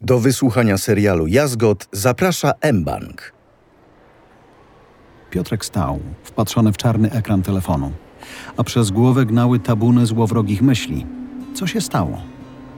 Do 0.00 0.18
wysłuchania 0.18 0.78
serialu 0.78 1.26
Jazgot 1.26 1.88
zaprasza 1.92 2.52
mBank. 2.72 3.32
Piotrek 5.30 5.64
stał, 5.64 5.98
wpatrzony 6.24 6.72
w 6.72 6.76
czarny 6.76 7.10
ekran 7.10 7.42
telefonu, 7.42 7.92
a 8.56 8.64
przez 8.64 8.90
głowę 8.90 9.26
gnały 9.26 9.58
tabuny 9.58 10.06
złowrogich 10.06 10.62
myśli. 10.62 11.06
Co 11.54 11.66
się 11.66 11.80
stało? 11.80 12.20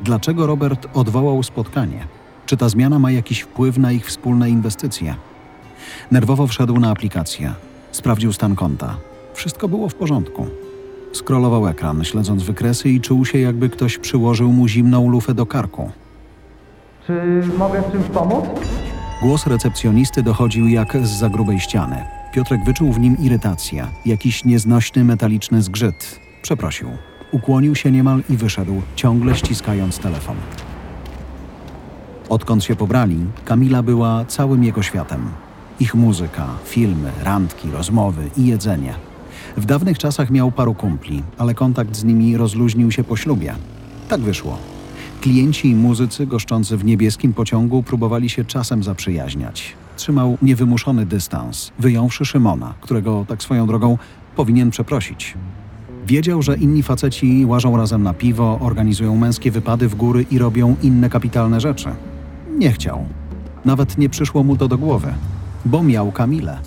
Dlaczego 0.02 0.46
Robert 0.46 0.88
odwołał 0.94 1.42
spotkanie? 1.42 2.06
Czy 2.46 2.56
ta 2.56 2.68
zmiana 2.68 2.98
ma 2.98 3.10
jakiś 3.10 3.40
wpływ 3.40 3.78
na 3.78 3.92
ich 3.92 4.06
wspólne 4.06 4.50
inwestycje? 4.50 5.14
Nerwowo 6.10 6.46
wszedł 6.46 6.80
na 6.80 6.90
aplikację. 6.90 7.54
Sprawdził 7.92 8.32
stan 8.32 8.56
konta. 8.56 8.96
Wszystko 9.34 9.68
było 9.68 9.88
w 9.88 9.94
porządku. 9.94 10.46
Skrolował 11.12 11.68
ekran, 11.68 12.04
śledząc 12.04 12.42
wykresy 12.42 12.88
i 12.88 13.00
czuł 13.00 13.24
się, 13.24 13.38
jakby 13.38 13.68
ktoś 13.68 13.98
przyłożył 13.98 14.52
mu 14.52 14.68
zimną 14.68 15.08
lufę 15.08 15.34
do 15.34 15.46
karku. 15.46 15.92
Czy 17.08 17.42
mogę 17.58 17.82
w 17.82 17.92
czymś 17.92 18.06
pomóc? 18.06 18.44
Głos 19.22 19.46
recepcjonisty 19.46 20.22
dochodził 20.22 20.68
jak 20.68 20.96
z 21.06 21.10
za 21.10 21.28
grubej 21.28 21.60
ściany. 21.60 22.04
Piotrek 22.32 22.64
wyczuł 22.64 22.92
w 22.92 23.00
nim 23.00 23.16
irytację, 23.18 23.86
jakiś 24.06 24.44
nieznośny 24.44 25.04
metaliczny 25.04 25.62
zgrzyt. 25.62 26.20
Przeprosił. 26.42 26.88
Ukłonił 27.32 27.74
się 27.74 27.90
niemal 27.90 28.22
i 28.30 28.36
wyszedł, 28.36 28.82
ciągle 28.96 29.36
ściskając 29.36 29.98
telefon. 29.98 30.36
Odkąd 32.28 32.64
się 32.64 32.76
pobrali, 32.76 33.18
Kamila 33.44 33.82
była 33.82 34.24
całym 34.24 34.64
jego 34.64 34.82
światem. 34.82 35.28
Ich 35.80 35.94
muzyka, 35.94 36.46
filmy, 36.64 37.10
randki, 37.24 37.70
rozmowy 37.70 38.30
i 38.36 38.46
jedzenie. 38.46 38.94
W 39.56 39.66
dawnych 39.66 39.98
czasach 39.98 40.30
miał 40.30 40.52
paru 40.52 40.74
kumpli, 40.74 41.22
ale 41.38 41.54
kontakt 41.54 41.96
z 41.96 42.04
nimi 42.04 42.36
rozluźnił 42.36 42.90
się 42.92 43.04
po 43.04 43.16
ślubie. 43.16 43.54
Tak 44.08 44.20
wyszło. 44.20 44.77
Klienci 45.20 45.68
i 45.68 45.74
muzycy 45.74 46.26
goszczący 46.26 46.76
w 46.76 46.84
niebieskim 46.84 47.32
pociągu 47.32 47.82
próbowali 47.82 48.28
się 48.28 48.44
czasem 48.44 48.82
zaprzyjaźniać. 48.82 49.74
Trzymał 49.96 50.38
niewymuszony 50.42 51.06
dystans, 51.06 51.72
wyjąwszy 51.78 52.24
Szymona, 52.24 52.74
którego, 52.80 53.24
tak 53.28 53.42
swoją 53.42 53.66
drogą, 53.66 53.98
powinien 54.36 54.70
przeprosić. 54.70 55.34
Wiedział, 56.06 56.42
że 56.42 56.56
inni 56.56 56.82
faceci 56.82 57.46
łażą 57.46 57.76
razem 57.76 58.02
na 58.02 58.14
piwo, 58.14 58.58
organizują 58.62 59.16
męskie 59.16 59.50
wypady 59.50 59.88
w 59.88 59.94
góry 59.94 60.26
i 60.30 60.38
robią 60.38 60.76
inne 60.82 61.10
kapitalne 61.10 61.60
rzeczy. 61.60 61.88
Nie 62.58 62.72
chciał. 62.72 63.04
Nawet 63.64 63.98
nie 63.98 64.08
przyszło 64.08 64.44
mu 64.44 64.56
to 64.56 64.68
do 64.68 64.78
głowy, 64.78 65.14
bo 65.64 65.82
miał 65.82 66.12
Kamilę. 66.12 66.58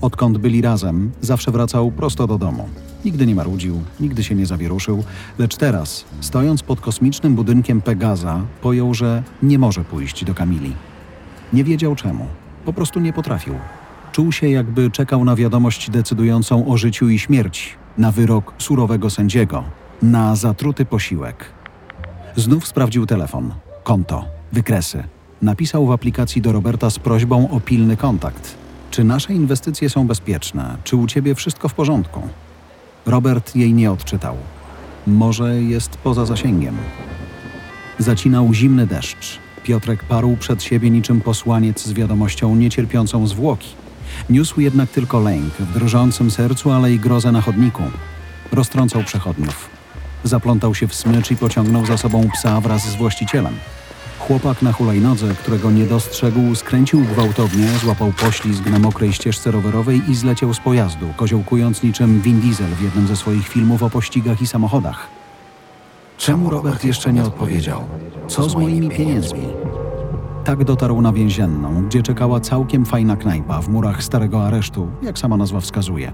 Odkąd 0.00 0.38
byli 0.38 0.62
razem, 0.62 1.10
zawsze 1.20 1.50
wracał 1.50 1.90
prosto 1.90 2.26
do 2.26 2.38
domu. 2.38 2.68
Nigdy 3.04 3.26
nie 3.26 3.34
marudził, 3.34 3.82
nigdy 4.00 4.24
się 4.24 4.34
nie 4.34 4.46
zawieruszył, 4.46 5.04
lecz 5.38 5.56
teraz, 5.56 6.04
stojąc 6.20 6.62
pod 6.62 6.80
kosmicznym 6.80 7.34
budynkiem 7.34 7.80
Pegaza, 7.80 8.40
pojął, 8.62 8.94
że 8.94 9.22
nie 9.42 9.58
może 9.58 9.84
pójść 9.84 10.24
do 10.24 10.34
Kamili. 10.34 10.72
Nie 11.52 11.64
wiedział 11.64 11.94
czemu, 11.94 12.26
po 12.64 12.72
prostu 12.72 13.00
nie 13.00 13.12
potrafił. 13.12 13.54
Czuł 14.12 14.32
się, 14.32 14.48
jakby 14.48 14.90
czekał 14.90 15.24
na 15.24 15.36
wiadomość 15.36 15.90
decydującą 15.90 16.66
o 16.66 16.76
życiu 16.76 17.08
i 17.08 17.18
śmierci, 17.18 17.70
na 17.98 18.12
wyrok 18.12 18.54
surowego 18.58 19.10
sędziego, 19.10 19.64
na 20.02 20.36
zatruty 20.36 20.84
posiłek. 20.84 21.44
Znów 22.36 22.66
sprawdził 22.66 23.06
telefon, 23.06 23.54
konto, 23.84 24.24
wykresy. 24.52 25.04
Napisał 25.42 25.86
w 25.86 25.90
aplikacji 25.90 26.42
do 26.42 26.52
Roberta 26.52 26.90
z 26.90 26.98
prośbą 26.98 27.50
o 27.50 27.60
pilny 27.60 27.96
kontakt. 27.96 28.54
Czy 28.90 29.04
nasze 29.04 29.34
inwestycje 29.34 29.90
są 29.90 30.06
bezpieczne? 30.06 30.76
Czy 30.84 30.96
u 30.96 31.06
ciebie 31.06 31.34
wszystko 31.34 31.68
w 31.68 31.74
porządku? 31.74 32.22
Robert 33.06 33.56
jej 33.56 33.74
nie 33.74 33.92
odczytał. 33.92 34.36
Może 35.06 35.62
jest 35.62 35.96
poza 35.96 36.26
zasięgiem. 36.26 36.76
Zacinał 37.98 38.54
zimny 38.54 38.86
deszcz. 38.86 39.38
Piotrek 39.62 40.04
parł 40.04 40.36
przed 40.36 40.62
siebie 40.62 40.90
niczym 40.90 41.20
posłaniec 41.20 41.84
z 41.84 41.92
wiadomością 41.92 42.56
niecierpiącą 42.56 43.26
zwłoki. 43.26 43.68
Niósł 44.30 44.60
jednak 44.60 44.90
tylko 44.90 45.20
lęk 45.20 45.54
w 45.54 45.78
drżącym 45.78 46.30
sercu, 46.30 46.70
ale 46.70 46.92
i 46.92 46.98
grozę 46.98 47.32
na 47.32 47.40
chodniku. 47.40 47.82
Roztrącał 48.52 49.04
przechodniów. 49.04 49.70
Zaplątał 50.24 50.74
się 50.74 50.88
w 50.88 50.94
smycz 50.94 51.30
i 51.30 51.36
pociągnął 51.36 51.86
za 51.86 51.98
sobą 51.98 52.28
psa 52.32 52.60
wraz 52.60 52.88
z 52.88 52.94
właścicielem. 52.94 53.54
Chłopak 54.30 54.62
na 54.62 54.72
hulajnodze, 54.72 55.34
którego 55.34 55.70
nie 55.70 55.86
dostrzegł, 55.86 56.54
skręcił 56.54 57.00
gwałtownie, 57.00 57.68
złapał 57.68 58.12
poślizg 58.12 58.66
na 58.66 58.78
mokrej 58.78 59.12
ścieżce 59.12 59.50
rowerowej 59.50 60.02
i 60.08 60.14
zleciał 60.14 60.54
z 60.54 60.60
pojazdu, 60.60 61.06
koziołkując 61.16 61.82
niczym 61.82 62.20
Vin 62.20 62.40
Diesel 62.40 62.66
w 62.66 62.82
jednym 62.82 63.06
ze 63.06 63.16
swoich 63.16 63.48
filmów 63.48 63.82
o 63.82 63.90
pościgach 63.90 64.42
i 64.42 64.46
samochodach. 64.46 65.08
Czemu 66.18 66.50
Robert 66.50 66.84
jeszcze 66.84 67.12
nie 67.12 67.22
odpowiedział? 67.22 67.84
Co 68.28 68.48
z 68.48 68.54
moimi 68.54 68.88
pieniędzmi? 68.88 69.42
Tak 70.44 70.64
dotarł 70.64 71.00
na 71.00 71.12
więzienną, 71.12 71.84
gdzie 71.86 72.02
czekała 72.02 72.40
całkiem 72.40 72.84
fajna 72.86 73.16
knajpa 73.16 73.62
w 73.62 73.68
murach 73.68 74.02
starego 74.02 74.46
aresztu, 74.46 74.88
jak 75.02 75.18
sama 75.18 75.36
nazwa 75.36 75.60
wskazuje. 75.60 76.12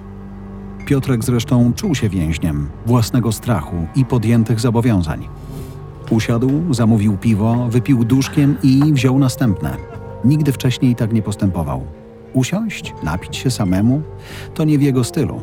Piotrek 0.87 1.25
zresztą 1.25 1.73
czuł 1.73 1.95
się 1.95 2.09
więźniem 2.09 2.69
własnego 2.87 3.33
strachu 3.33 3.87
i 3.97 4.05
podjętych 4.05 4.61
zobowiązań. 4.61 5.29
Usiadł, 6.11 6.75
zamówił 6.75 7.17
piwo, 7.17 7.69
wypił 7.69 8.05
duszkiem 8.05 8.57
i 8.63 8.93
wziął 8.93 9.19
następne. 9.19 9.77
Nigdy 10.25 10.53
wcześniej 10.53 10.95
tak 10.95 11.13
nie 11.13 11.23
postępował. 11.23 11.85
Usiąść, 12.33 12.95
napić 13.03 13.37
się 13.37 13.51
samemu 13.51 14.03
to 14.55 14.65
nie 14.65 14.79
w 14.79 14.83
jego 14.83 15.05
stylu. 15.05 15.41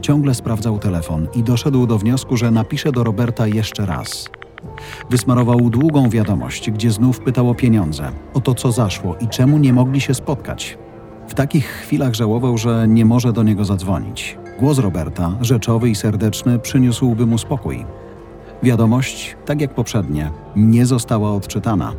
Ciągle 0.00 0.34
sprawdzał 0.34 0.78
telefon 0.78 1.26
i 1.34 1.42
doszedł 1.42 1.86
do 1.86 1.98
wniosku, 1.98 2.36
że 2.36 2.50
napisze 2.50 2.92
do 2.92 3.04
Roberta 3.04 3.46
jeszcze 3.46 3.86
raz. 3.86 4.30
Wysmarował 5.10 5.70
długą 5.70 6.08
wiadomość, 6.08 6.70
gdzie 6.70 6.90
znów 6.90 7.20
pytał 7.20 7.50
o 7.50 7.54
pieniądze, 7.54 8.12
o 8.34 8.40
to 8.40 8.54
co 8.54 8.72
zaszło 8.72 9.16
i 9.20 9.28
czemu 9.28 9.58
nie 9.58 9.72
mogli 9.72 10.00
się 10.00 10.14
spotkać. 10.14 10.78
W 11.28 11.34
takich 11.34 11.66
chwilach 11.66 12.14
żałował, 12.14 12.58
że 12.58 12.88
nie 12.88 13.04
może 13.04 13.32
do 13.32 13.42
niego 13.42 13.64
zadzwonić. 13.64 14.38
Głos 14.58 14.78
Roberta, 14.78 15.32
rzeczowy 15.40 15.90
i 15.90 15.94
serdeczny, 15.94 16.58
przyniósłby 16.58 17.26
mu 17.26 17.38
spokój. 17.38 17.84
Wiadomość, 18.62 19.36
tak 19.44 19.60
jak 19.60 19.74
poprzednie, 19.74 20.30
nie 20.56 20.86
została 20.86 21.32
odczytana. 21.32 21.92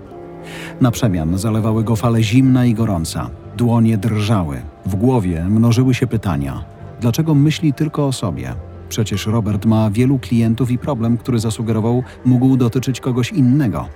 Na 0.81 0.91
przemian 0.91 1.37
zalewały 1.37 1.83
go 1.83 1.95
fale 1.95 2.23
zimna 2.23 2.65
i 2.65 2.73
gorąca. 2.73 3.29
Dłonie 3.57 3.97
drżały. 3.97 4.61
W 4.85 4.95
głowie 4.95 5.45
mnożyły 5.49 5.93
się 5.93 6.07
pytania. 6.07 6.65
Dlaczego 7.01 7.35
myśli 7.35 7.73
tylko 7.73 8.07
o 8.07 8.11
sobie? 8.11 8.55
Przecież 8.89 9.27
Robert 9.27 9.65
ma 9.65 9.91
wielu 9.91 10.19
klientów 10.19 10.71
i 10.71 10.77
problem, 10.77 11.17
który 11.17 11.39
zasugerował, 11.39 12.03
mógł 12.25 12.57
dotyczyć 12.57 12.99
kogoś 12.99 13.31
innego. 13.31 13.87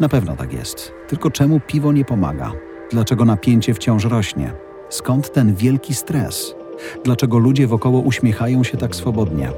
Na 0.00 0.08
pewno 0.08 0.36
tak 0.36 0.52
jest. 0.52 0.92
Tylko 1.08 1.30
czemu 1.30 1.60
piwo 1.60 1.92
nie 1.92 2.04
pomaga? 2.04 2.52
Dlaczego 2.90 3.24
napięcie 3.24 3.74
wciąż 3.74 4.04
rośnie? 4.04 4.52
Skąd 4.88 5.32
ten 5.32 5.54
wielki 5.54 5.94
stres? 5.94 6.54
Dlaczego 7.04 7.38
ludzie 7.38 7.66
wokoło 7.66 8.00
uśmiechają 8.00 8.64
się 8.64 8.76
tak 8.76 8.96
swobodnie? 8.96 9.50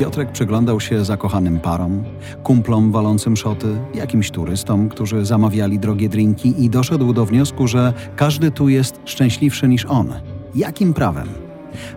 Piotrek 0.00 0.32
przyglądał 0.32 0.80
się 0.80 1.04
zakochanym 1.04 1.60
parom, 1.60 2.04
kumplom 2.42 2.92
walącym 2.92 3.36
szoty, 3.36 3.76
jakimś 3.94 4.30
turystom, 4.30 4.88
którzy 4.88 5.24
zamawiali 5.24 5.78
drogie 5.78 6.08
drinki 6.08 6.64
i 6.64 6.70
doszedł 6.70 7.12
do 7.12 7.26
wniosku, 7.26 7.68
że 7.68 7.92
każdy 8.16 8.50
tu 8.50 8.68
jest 8.68 9.00
szczęśliwszy 9.04 9.68
niż 9.68 9.86
on. 9.86 10.12
Jakim 10.54 10.94
prawem? 10.94 11.28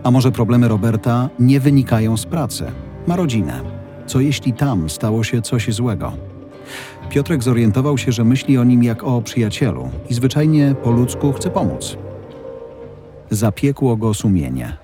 A 0.02 0.10
może 0.10 0.32
problemy 0.32 0.68
Roberta 0.68 1.28
nie 1.38 1.60
wynikają 1.60 2.16
z 2.16 2.26
pracy? 2.26 2.64
Ma 3.06 3.16
rodzinę. 3.16 3.60
Co 4.06 4.20
jeśli 4.20 4.52
tam 4.52 4.90
stało 4.90 5.24
się 5.24 5.42
coś 5.42 5.74
złego? 5.74 6.12
Piotrek 7.10 7.42
zorientował 7.42 7.98
się, 7.98 8.12
że 8.12 8.24
myśli 8.24 8.58
o 8.58 8.64
nim 8.64 8.82
jak 8.82 9.04
o 9.04 9.22
przyjacielu 9.22 9.90
i 10.10 10.14
zwyczajnie 10.14 10.74
po 10.82 10.90
ludzku 10.90 11.32
chce 11.32 11.50
pomóc. 11.50 11.96
Zapiekło 13.30 13.96
go 13.96 14.14
sumienie. 14.14 14.76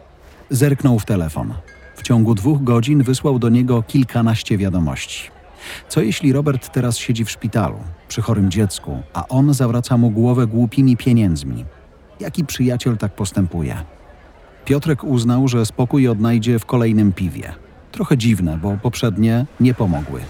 Zerknął 0.50 0.98
w 0.98 1.04
telefon. 1.04 1.54
W 2.00 2.02
ciągu 2.02 2.34
dwóch 2.34 2.64
godzin 2.64 3.02
wysłał 3.02 3.38
do 3.38 3.48
niego 3.48 3.82
kilkanaście 3.82 4.58
wiadomości. 4.58 5.30
Co 5.88 6.00
jeśli 6.00 6.32
Robert 6.32 6.72
teraz 6.72 6.98
siedzi 6.98 7.24
w 7.24 7.30
szpitalu, 7.30 7.78
przy 8.08 8.22
chorym 8.22 8.50
dziecku, 8.50 9.02
a 9.14 9.28
on 9.28 9.54
zawraca 9.54 9.96
mu 9.96 10.10
głowę 10.10 10.46
głupimi 10.46 10.96
pieniędzmi? 10.96 11.64
Jaki 12.20 12.44
przyjaciel 12.44 12.96
tak 12.96 13.14
postępuje? 13.14 13.76
Piotrek 14.64 15.04
uznał, 15.04 15.48
że 15.48 15.66
spokój 15.66 16.08
odnajdzie 16.08 16.58
w 16.58 16.66
kolejnym 16.66 17.12
piwie. 17.12 17.52
Trochę 17.92 18.18
dziwne, 18.18 18.58
bo 18.58 18.76
poprzednie 18.82 19.46
nie 19.60 19.74
pomogły. 19.74 20.20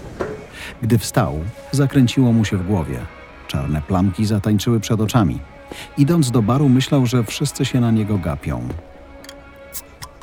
Gdy 0.81 0.97
wstał, 0.97 1.39
zakręciło 1.71 2.33
mu 2.33 2.45
się 2.45 2.57
w 2.57 2.67
głowie. 2.67 2.99
Czarne 3.47 3.81
plamki 3.81 4.25
zatańczyły 4.25 4.79
przed 4.79 5.01
oczami. 5.01 5.39
Idąc 5.97 6.31
do 6.31 6.41
baru, 6.41 6.69
myślał, 6.69 7.05
że 7.05 7.23
wszyscy 7.23 7.65
się 7.65 7.79
na 7.79 7.91
niego 7.91 8.17
gapią. 8.17 8.67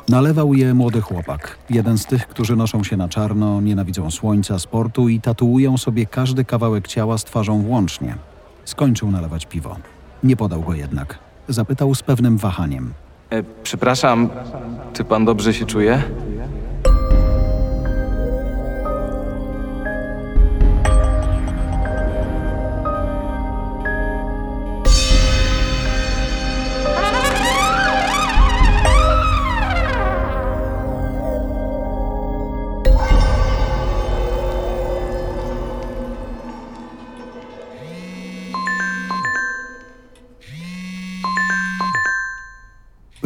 Nalewał 0.09 0.53
je 0.53 0.73
młody 0.73 1.01
chłopak, 1.01 1.57
jeden 1.69 1.97
z 1.97 2.05
tych, 2.05 2.27
którzy 2.27 2.55
noszą 2.55 2.83
się 2.83 2.97
na 2.97 3.09
czarno, 3.09 3.61
nienawidzą 3.61 4.11
słońca, 4.11 4.59
sportu 4.59 5.09
i 5.09 5.21
tatuują 5.21 5.77
sobie 5.77 6.05
każdy 6.05 6.45
kawałek 6.45 6.87
ciała 6.87 7.17
z 7.17 7.23
twarzą 7.23 7.61
włącznie. 7.61 8.15
Skończył 8.65 9.11
nalewać 9.11 9.45
piwo. 9.45 9.75
Nie 10.23 10.35
podał 10.35 10.61
go 10.61 10.73
jednak. 10.73 11.19
Zapytał 11.47 11.95
z 11.95 12.03
pewnym 12.03 12.37
wahaniem. 12.37 12.93
E, 13.29 13.43
przepraszam, 13.63 14.29
czy 14.93 15.03
pan 15.03 15.25
dobrze 15.25 15.53
się 15.53 15.65
czuje? 15.65 16.03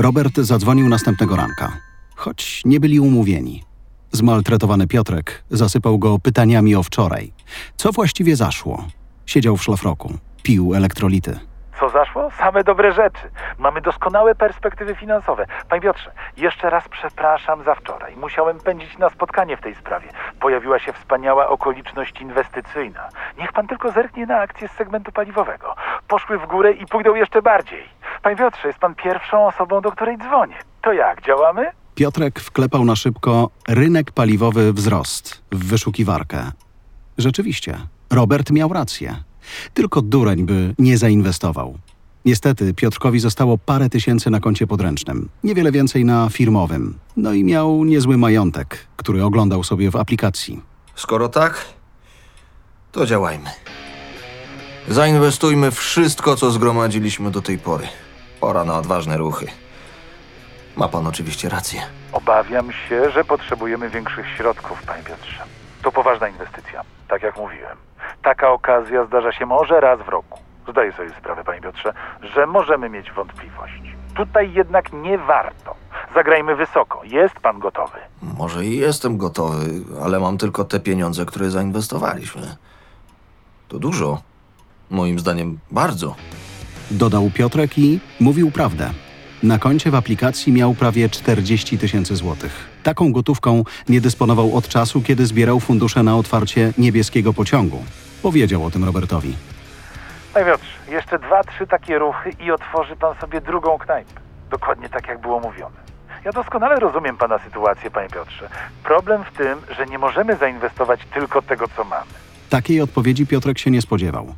Robert 0.04 0.38
zadzwonił 0.38 0.90
następnego 0.90 1.36
ranka, 1.36 1.72
choć 2.16 2.62
nie 2.66 2.80
byli 2.80 3.00
umówieni. 3.00 3.64
Zmaltretowany 4.12 4.88
Piotrek 4.88 5.44
zasypał 5.50 6.00
go 6.00 6.20
pytaniami 6.20 6.76
o 6.76 6.84
wczoraj. 6.84 7.34
Co 7.76 7.92
właściwie 7.92 8.36
zaszło? 8.36 8.86
Siedział 9.26 9.58
w 9.58 9.64
szlafroku, 9.64 10.14
pił 10.44 10.76
elektrolity. 10.76 11.40
Co 11.80 11.90
zaszło? 11.90 12.32
Same 12.32 12.64
dobre 12.64 12.92
rzeczy. 12.92 13.32
Mamy 13.58 13.82
doskonałe 13.82 14.36
perspektywy 14.36 14.96
finansowe. 14.96 15.46
Panie 15.70 15.82
Piotrze, 15.82 16.12
jeszcze 16.38 16.70
raz 16.70 16.90
przepraszam 16.90 17.64
za 17.64 17.76
wczoraj. 17.76 18.16
Musiałem 18.16 18.60
pędzić 18.60 18.98
na 18.98 19.10
spotkanie 19.10 19.58
w 19.58 19.62
tej 19.62 19.76
sprawie. 19.76 20.10
Pojawiła 20.40 20.80
się 20.80 20.94
wspaniała 20.94 21.48
okoliczność 21.48 22.22
inwestycyjna. 22.22 23.10
Niech 23.40 23.54
pan 23.54 23.68
tylko 23.68 23.92
zerknie 23.92 24.26
na 24.26 24.38
akcje 24.38 24.68
z 24.68 24.72
segmentu 24.72 25.12
paliwowego. 25.12 25.76
Poszły 26.08 26.38
w 26.40 26.48
górę 26.48 26.72
i 26.72 26.86
pójdą 26.86 27.16
jeszcze 27.16 27.42
bardziej. 27.42 27.84
Panie 28.24 28.36
Piotrze, 28.36 28.68
jest 28.68 28.80
pan 28.80 28.96
pierwszą 28.96 29.48
osobą, 29.48 29.82
do 29.82 29.92
której 29.92 30.18
dzwonię. 30.18 30.56
To 30.82 30.94
jak, 30.94 31.26
działamy? 31.26 31.66
Piotrek 31.96 32.40
wklepał 32.40 32.86
na 32.86 32.96
szybko 32.96 33.50
rynek 33.68 34.12
paliwowy 34.12 34.74
wzrost 34.74 35.42
w 35.52 35.66
wyszukiwarkę. 35.66 36.52
Rzeczywiście, 37.18 37.78
Robert 38.10 38.52
miał 38.52 38.74
rację. 38.74 39.16
Tylko 39.74 40.02
dureń 40.02 40.46
by 40.46 40.76
nie 40.80 40.98
zainwestował. 40.98 41.78
Niestety 42.26 42.74
Piotrkowi 42.74 43.20
zostało 43.20 43.58
parę 43.58 43.90
tysięcy 43.90 44.30
na 44.30 44.40
koncie 44.40 44.68
podręcznym, 44.68 45.30
niewiele 45.44 45.72
więcej 45.72 46.06
na 46.06 46.30
firmowym. 46.30 47.00
No 47.18 47.34
i 47.34 47.44
miał 47.44 47.84
niezły 47.84 48.18
majątek, 48.18 48.88
który 48.98 49.24
oglądał 49.24 49.64
sobie 49.64 49.92
w 49.92 49.96
aplikacji. 49.96 50.62
Skoro 50.96 51.30
tak, 51.30 51.66
to 52.92 53.06
działajmy. 53.06 53.50
Zainwestujmy 54.90 55.72
wszystko, 55.72 56.36
co 56.36 56.52
zgromadziliśmy 56.52 57.32
do 57.32 57.42
tej 57.42 57.58
pory. 57.58 57.88
Pora 58.44 58.66
na 58.66 58.78
odważne 58.78 59.18
ruchy. 59.18 59.48
Ma 60.76 60.88
pan 60.88 61.08
oczywiście 61.08 61.50
rację. 61.50 61.82
Obawiam 62.12 62.72
się, 62.72 63.12
że 63.12 63.24
potrzebujemy 63.24 63.90
większych 63.90 64.26
środków, 64.38 64.84
panie 64.84 65.04
Piotrze. 65.04 65.44
To 65.82 65.92
poważna 65.92 66.28
inwestycja, 66.28 66.82
tak 67.08 67.24
jak 67.24 67.38
mówiłem. 67.38 67.78
Taka 68.24 68.50
okazja 68.52 69.06
zdarza 69.06 69.32
się 69.32 69.46
może 69.46 69.80
raz 69.80 70.00
w 70.00 70.10
roku. 70.10 70.40
Zdaję 70.70 70.92
sobie 70.92 71.10
sprawę, 71.10 71.44
panie 71.44 71.62
Piotrze, 71.62 71.94
że 72.36 72.48
możemy 72.48 72.90
mieć 72.90 73.12
wątpliwość. 73.12 73.84
Tutaj 74.16 74.54
jednak 74.54 74.94
nie 74.94 75.18
warto. 75.18 75.76
Zagrajmy 76.16 76.56
wysoko. 76.56 77.04
Jest 77.04 77.36
pan 77.40 77.60
gotowy? 77.60 77.98
Może 78.38 78.66
i 78.66 78.78
jestem 78.78 79.18
gotowy, 79.18 79.66
ale 80.04 80.20
mam 80.20 80.38
tylko 80.38 80.64
te 80.66 80.80
pieniądze, 80.80 81.26
które 81.26 81.52
zainwestowaliśmy. 81.52 82.56
To 83.68 83.80
dużo. 83.80 84.22
Moim 84.90 85.20
zdaniem 85.20 85.60
bardzo. 85.72 86.16
Dodał 86.92 87.32
Piotrek 87.34 87.78
i 87.78 88.00
mówił 88.20 88.52
prawdę. 88.52 88.90
Na 89.44 89.60
koncie 89.60 89.92
w 89.92 89.96
aplikacji 89.96 90.54
miał 90.54 90.74
prawie 90.74 91.10
40 91.10 91.78
tysięcy 91.78 92.16
złotych. 92.16 92.70
Taką 92.84 93.12
gotówką 93.12 93.64
nie 93.90 94.02
dysponował 94.02 94.56
od 94.58 94.68
czasu, 94.68 95.02
kiedy 95.02 95.26
zbierał 95.26 95.60
fundusze 95.60 96.04
na 96.04 96.18
otwarcie 96.18 96.74
niebieskiego 96.78 97.34
pociągu. 97.34 97.84
Powiedział 98.22 98.66
o 98.66 98.72
tym 98.72 98.84
Robertowi. 98.84 99.36
Panie 100.34 100.46
Piotrze, 100.46 100.92
jeszcze 100.92 101.20
dwa, 101.20 101.44
trzy 101.44 101.68
takie 101.68 102.00
ruchy 102.00 102.32
i 102.46 102.52
otworzy 102.52 102.96
pan 102.96 103.16
sobie 103.22 103.42
drugą 103.42 103.78
knajpę. 103.78 104.22
Dokładnie 104.52 104.90
tak, 104.90 105.08
jak 105.08 105.22
było 105.22 105.40
mówione. 105.40 105.76
Ja 106.26 106.32
doskonale 106.32 106.76
rozumiem 106.76 107.18
pana 107.18 107.40
sytuację, 107.40 107.92
panie 107.92 108.10
Piotrze. 108.10 108.50
Problem 108.84 109.24
w 109.24 109.38
tym, 109.38 109.60
że 109.78 109.86
nie 109.86 109.98
możemy 110.00 110.36
zainwestować 110.36 111.00
tylko 111.14 111.42
tego, 111.42 111.66
co 111.76 111.84
mamy. 111.84 112.12
Takiej 112.50 112.82
odpowiedzi 112.82 113.28
Piotrek 113.28 113.60
się 113.60 113.72
nie 113.72 113.82
spodziewał. 113.82 114.36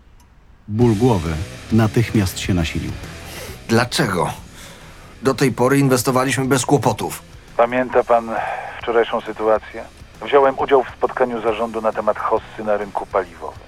Ból 0.67 0.95
głowy 0.95 1.33
natychmiast 1.71 2.39
się 2.39 2.53
nasilił. 2.53 2.91
Dlaczego? 3.67 4.29
Do 5.21 5.33
tej 5.33 5.51
pory 5.51 5.77
inwestowaliśmy 5.79 6.45
bez 6.45 6.65
kłopotów. 6.65 7.21
Pamięta 7.57 8.03
pan 8.03 8.31
wczorajszą 8.81 9.21
sytuację? 9.21 9.83
Wziąłem 10.21 10.59
udział 10.59 10.83
w 10.83 10.89
spotkaniu 10.89 11.41
zarządu 11.41 11.81
na 11.81 11.91
temat 11.91 12.17
hossy 12.17 12.63
na 12.65 12.77
rynku 12.77 13.05
paliwowym. 13.05 13.59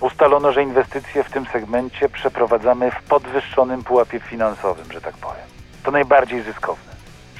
Ustalono, 0.00 0.52
że 0.52 0.62
inwestycje 0.62 1.24
w 1.24 1.30
tym 1.30 1.46
segmencie 1.52 2.08
przeprowadzamy 2.08 2.90
w 2.90 3.02
podwyższonym 3.02 3.84
pułapie 3.84 4.20
finansowym, 4.20 4.92
że 4.92 5.00
tak 5.00 5.14
powiem. 5.16 5.46
To 5.82 5.90
najbardziej 5.90 6.42
zyskowne. 6.42 6.92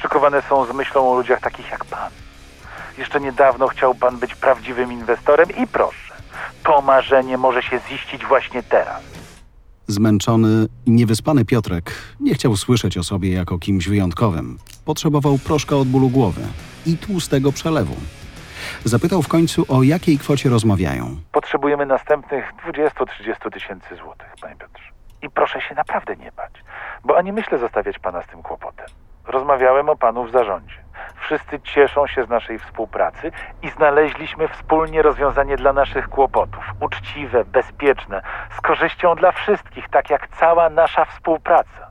Szykowane 0.02 0.42
są 0.42 0.66
z 0.66 0.74
myślą 0.74 1.12
o 1.12 1.14
ludziach 1.14 1.40
takich 1.40 1.70
jak 1.70 1.84
pan. 1.84 2.10
Jeszcze 2.98 3.20
niedawno 3.20 3.68
chciał 3.68 3.94
pan 3.94 4.18
być 4.18 4.34
prawdziwym 4.34 4.92
inwestorem 4.92 5.50
i 5.50 5.66
proszę, 5.66 6.05
to 6.64 6.82
marzenie 6.82 7.38
może 7.38 7.62
się 7.62 7.80
ziścić 7.88 8.26
właśnie 8.26 8.62
teraz. 8.62 9.02
Zmęczony, 9.86 10.66
niewyspany 10.86 11.44
Piotrek 11.44 11.92
nie 12.20 12.34
chciał 12.34 12.56
słyszeć 12.56 12.98
o 12.98 13.02
sobie 13.02 13.32
jako 13.32 13.58
kimś 13.58 13.88
wyjątkowym. 13.88 14.58
Potrzebował 14.84 15.38
proszka 15.38 15.76
od 15.76 15.88
bólu 15.88 16.08
głowy 16.08 16.40
i 16.86 16.98
tłustego 16.98 17.52
przelewu. 17.52 17.96
Zapytał 18.84 19.22
w 19.22 19.28
końcu, 19.28 19.64
o 19.68 19.82
jakiej 19.82 20.18
kwocie 20.18 20.48
rozmawiają. 20.48 21.16
Potrzebujemy 21.32 21.86
następnych 21.86 22.44
20-30 22.72 23.52
tysięcy 23.52 23.96
złotych, 23.96 24.28
panie 24.40 24.56
Piotrze. 24.56 24.92
I 25.22 25.30
proszę 25.30 25.60
się 25.60 25.74
naprawdę 25.74 26.16
nie 26.16 26.32
bać, 26.32 26.52
bo 27.04 27.18
ani 27.18 27.32
myślę 27.32 27.58
zostawiać 27.58 27.98
pana 27.98 28.22
z 28.22 28.26
tym 28.26 28.42
kłopotem. 28.42 28.86
Rozmawiałem 29.26 29.88
o 29.88 29.96
panu 29.96 30.24
w 30.24 30.32
zarządzie. 30.32 30.86
Wszyscy 31.20 31.60
cieszą 31.74 32.06
się 32.06 32.24
z 32.24 32.28
naszej 32.28 32.58
współpracy 32.58 33.32
i 33.62 33.70
znaleźliśmy 33.70 34.48
wspólnie 34.48 35.02
rozwiązanie 35.02 35.56
dla 35.56 35.72
naszych 35.72 36.08
kłopotów. 36.08 36.64
Uczciwe, 36.80 37.44
bezpieczne, 37.44 38.22
z 38.58 38.60
korzyścią 38.60 39.14
dla 39.14 39.32
wszystkich, 39.32 39.88
tak 39.88 40.10
jak 40.10 40.28
cała 40.40 40.70
nasza 40.70 41.04
współpraca. 41.04 41.90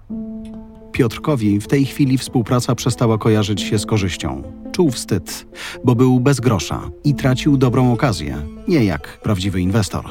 Piotrkowi 0.92 1.60
w 1.60 1.68
tej 1.68 1.86
chwili 1.86 2.18
współpraca 2.18 2.76
przestała 2.76 3.18
kojarzyć 3.18 3.62
się 3.62 3.78
z 3.78 3.86
korzyścią. 3.86 4.44
Czuł 4.72 4.92
wstyd, 4.92 5.46
bo 5.84 5.96
był 5.96 6.20
bez 6.20 6.40
grosza 6.40 6.80
i 7.04 7.16
tracił 7.16 7.58
dobrą 7.58 7.94
okazję, 7.94 8.36
nie 8.68 8.86
jak 8.86 9.08
prawdziwy 9.08 9.62
inwestor. 9.62 10.06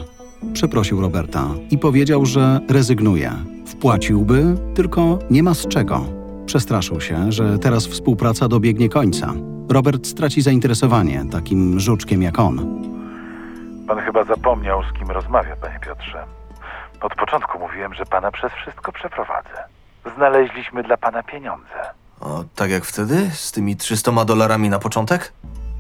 Przeprosił 0.52 1.00
Roberta 1.00 1.44
i 1.70 1.78
powiedział, 1.78 2.26
że 2.26 2.60
rezygnuje. 2.70 3.32
Wpłaciłby, 3.66 4.44
tylko 4.74 5.18
nie 5.30 5.42
ma 5.42 5.54
z 5.54 5.68
czego. 5.68 6.23
Przestraszył 6.46 7.00
się, 7.00 7.32
że 7.32 7.58
teraz 7.58 7.86
współpraca 7.86 8.48
dobiegnie 8.48 8.88
końca. 8.88 9.34
Robert 9.68 10.06
straci 10.06 10.42
zainteresowanie 10.42 11.24
takim 11.32 11.80
żuczkiem 11.80 12.22
jak 12.22 12.38
on. 12.38 12.84
Pan 13.88 13.98
chyba 13.98 14.24
zapomniał, 14.24 14.82
z 14.82 14.98
kim 14.98 15.10
rozmawia, 15.10 15.56
panie 15.56 15.78
Piotrze. 15.80 16.24
Od 17.00 17.14
początku 17.14 17.58
mówiłem, 17.58 17.94
że 17.94 18.06
pana 18.06 18.30
przez 18.30 18.52
wszystko 18.52 18.92
przeprowadzę. 18.92 19.64
Znaleźliśmy 20.16 20.82
dla 20.82 20.96
pana 20.96 21.22
pieniądze. 21.22 21.74
O, 22.20 22.44
tak 22.54 22.70
jak 22.70 22.84
wtedy? 22.84 23.30
Z 23.32 23.52
tymi 23.52 23.76
300 23.76 24.24
dolarami 24.24 24.68
na 24.68 24.78
początek? 24.78 25.32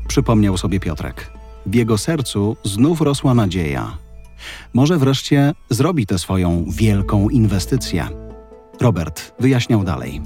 Przypomniał 0.08 0.56
sobie 0.56 0.80
Piotrek. 0.80 1.30
W 1.66 1.74
jego 1.74 1.98
sercu 1.98 2.56
znów 2.64 3.00
rosła 3.00 3.34
nadzieja. 3.34 3.96
Może 4.74 4.96
wreszcie 4.98 5.52
zrobi 5.70 6.06
tę 6.06 6.18
swoją 6.18 6.64
wielką 6.68 7.28
inwestycję. 7.28 8.08
Robert 8.80 9.34
wyjaśniał 9.40 9.84
dalej. 9.84 10.22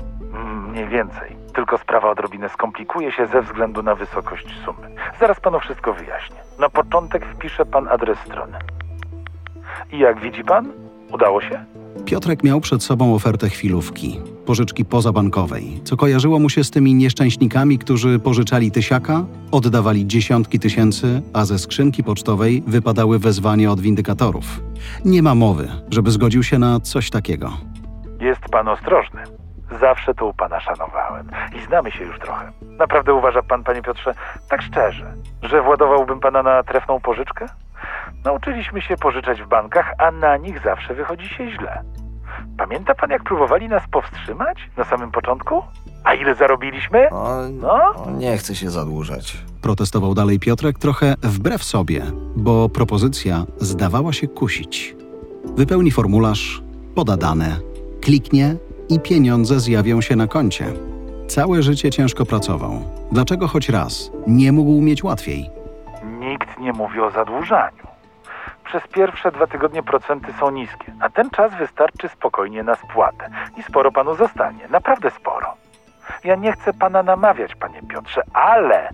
Mniej 0.78 0.90
więcej. 0.90 1.36
Tylko 1.54 1.78
sprawa 1.78 2.10
odrobinę 2.10 2.48
skomplikuje 2.48 3.12
się 3.12 3.26
ze 3.26 3.42
względu 3.42 3.82
na 3.82 3.94
wysokość 3.94 4.46
sumy. 4.64 4.88
Zaraz 5.20 5.40
panu 5.40 5.60
wszystko 5.60 5.92
wyjaśnię. 5.92 6.36
Na 6.58 6.68
początek 6.68 7.26
wpisze 7.26 7.66
pan 7.66 7.88
adres 7.88 8.18
strony. 8.18 8.58
I 9.92 9.98
jak 9.98 10.20
widzi 10.20 10.44
pan? 10.44 10.72
Udało 11.12 11.40
się? 11.40 11.64
Piotrek 12.04 12.44
miał 12.44 12.60
przed 12.60 12.82
sobą 12.82 13.14
ofertę 13.14 13.48
chwilówki, 13.48 14.20
pożyczki 14.46 14.84
pozabankowej, 14.84 15.80
co 15.84 15.96
kojarzyło 15.96 16.38
mu 16.38 16.50
się 16.50 16.64
z 16.64 16.70
tymi 16.70 16.94
nieszczęśnikami, 16.94 17.78
którzy 17.78 18.18
pożyczali 18.18 18.70
tysiaka, 18.70 19.24
oddawali 19.52 20.06
dziesiątki 20.06 20.58
tysięcy, 20.58 21.22
a 21.34 21.44
ze 21.44 21.58
skrzynki 21.58 22.04
pocztowej 22.04 22.62
wypadały 22.66 23.18
wezwania 23.18 23.70
od 23.70 23.80
windykatorów. 23.80 24.60
Nie 25.04 25.22
ma 25.22 25.34
mowy, 25.34 25.68
żeby 25.90 26.10
zgodził 26.10 26.42
się 26.42 26.58
na 26.58 26.80
coś 26.80 27.10
takiego. 27.10 27.52
Jest 28.20 28.40
pan 28.40 28.68
ostrożny. 28.68 29.37
Zawsze 29.80 30.14
to 30.14 30.26
u 30.26 30.34
pana 30.34 30.60
szanowałem 30.60 31.30
i 31.56 31.60
znamy 31.66 31.90
się 31.90 32.04
już 32.04 32.18
trochę. 32.18 32.52
Naprawdę 32.62 33.14
uważa 33.14 33.42
pan, 33.42 33.64
panie 33.64 33.82
Piotrze, 33.82 34.14
tak 34.48 34.62
szczerze, 34.62 35.12
że 35.42 35.62
władowałbym 35.62 36.20
pana 36.20 36.42
na 36.42 36.62
trefną 36.62 37.00
pożyczkę? 37.00 37.46
Nauczyliśmy 38.24 38.82
się 38.82 38.96
pożyczać 38.96 39.42
w 39.42 39.48
bankach, 39.48 39.92
a 39.98 40.10
na 40.10 40.36
nich 40.36 40.62
zawsze 40.64 40.94
wychodzi 40.94 41.28
się 41.28 41.50
źle. 41.50 41.82
Pamięta 42.58 42.94
pan, 42.94 43.10
jak 43.10 43.22
próbowali 43.22 43.68
nas 43.68 43.82
powstrzymać 43.90 44.58
na 44.76 44.84
samym 44.84 45.10
początku? 45.10 45.62
A 46.04 46.14
ile 46.14 46.34
zarobiliśmy? 46.34 47.10
O, 47.10 47.38
No? 47.52 47.74
o, 47.94 48.10
nie 48.10 48.36
chcę 48.36 48.54
się 48.54 48.70
zadłużać. 48.70 49.36
Protestował 49.62 50.14
dalej 50.14 50.38
Piotrek 50.38 50.78
trochę 50.78 51.14
wbrew 51.22 51.64
sobie, 51.64 52.02
bo 52.36 52.68
propozycja 52.68 53.44
zdawała 53.56 54.12
się 54.12 54.28
kusić. 54.28 54.96
Wypełni 55.56 55.90
formularz, 55.90 56.62
poda 56.94 57.16
dane, 57.16 57.56
kliknie 58.02 58.56
i 58.88 59.00
pieniądze 59.00 59.60
zjawią 59.60 60.00
się 60.00 60.16
na 60.16 60.26
koncie. 60.26 60.64
Całe 61.28 61.62
życie 61.62 61.90
ciężko 61.90 62.26
pracował. 62.26 62.72
Dlaczego 63.12 63.48
choć 63.48 63.68
raz 63.68 64.10
nie 64.26 64.52
mógł 64.52 64.80
mieć 64.80 65.04
łatwiej? 65.04 65.50
Nikt 66.04 66.58
nie 66.58 66.72
mówi 66.72 67.00
o 67.00 67.10
zadłużaniu. 67.10 67.88
Przez 68.64 68.82
pierwsze 68.88 69.32
dwa 69.32 69.46
tygodnie 69.46 69.82
procenty 69.82 70.32
są 70.40 70.50
niskie, 70.50 70.92
a 71.00 71.10
ten 71.10 71.30
czas 71.30 71.52
wystarczy 71.58 72.08
spokojnie 72.08 72.62
na 72.62 72.74
spłatę. 72.74 73.30
I 73.56 73.62
sporo 73.62 73.92
panu 73.92 74.14
zostanie, 74.14 74.68
naprawdę 74.70 75.10
sporo. 75.10 75.54
Ja 76.24 76.36
nie 76.36 76.52
chcę 76.52 76.72
pana 76.72 77.02
namawiać, 77.02 77.54
panie 77.54 77.82
Piotrze, 77.88 78.22
ale... 78.32 78.88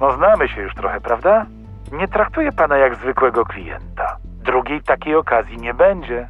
No 0.00 0.16
znamy 0.16 0.48
się 0.48 0.60
już 0.62 0.74
trochę, 0.74 1.00
prawda? 1.00 1.46
Nie 1.92 2.08
traktuję 2.08 2.52
pana 2.52 2.76
jak 2.76 2.96
zwykłego 2.96 3.44
klienta. 3.44 4.16
Drugiej 4.24 4.82
takiej 4.82 5.14
okazji 5.14 5.56
nie 5.58 5.74
będzie. 5.74 6.28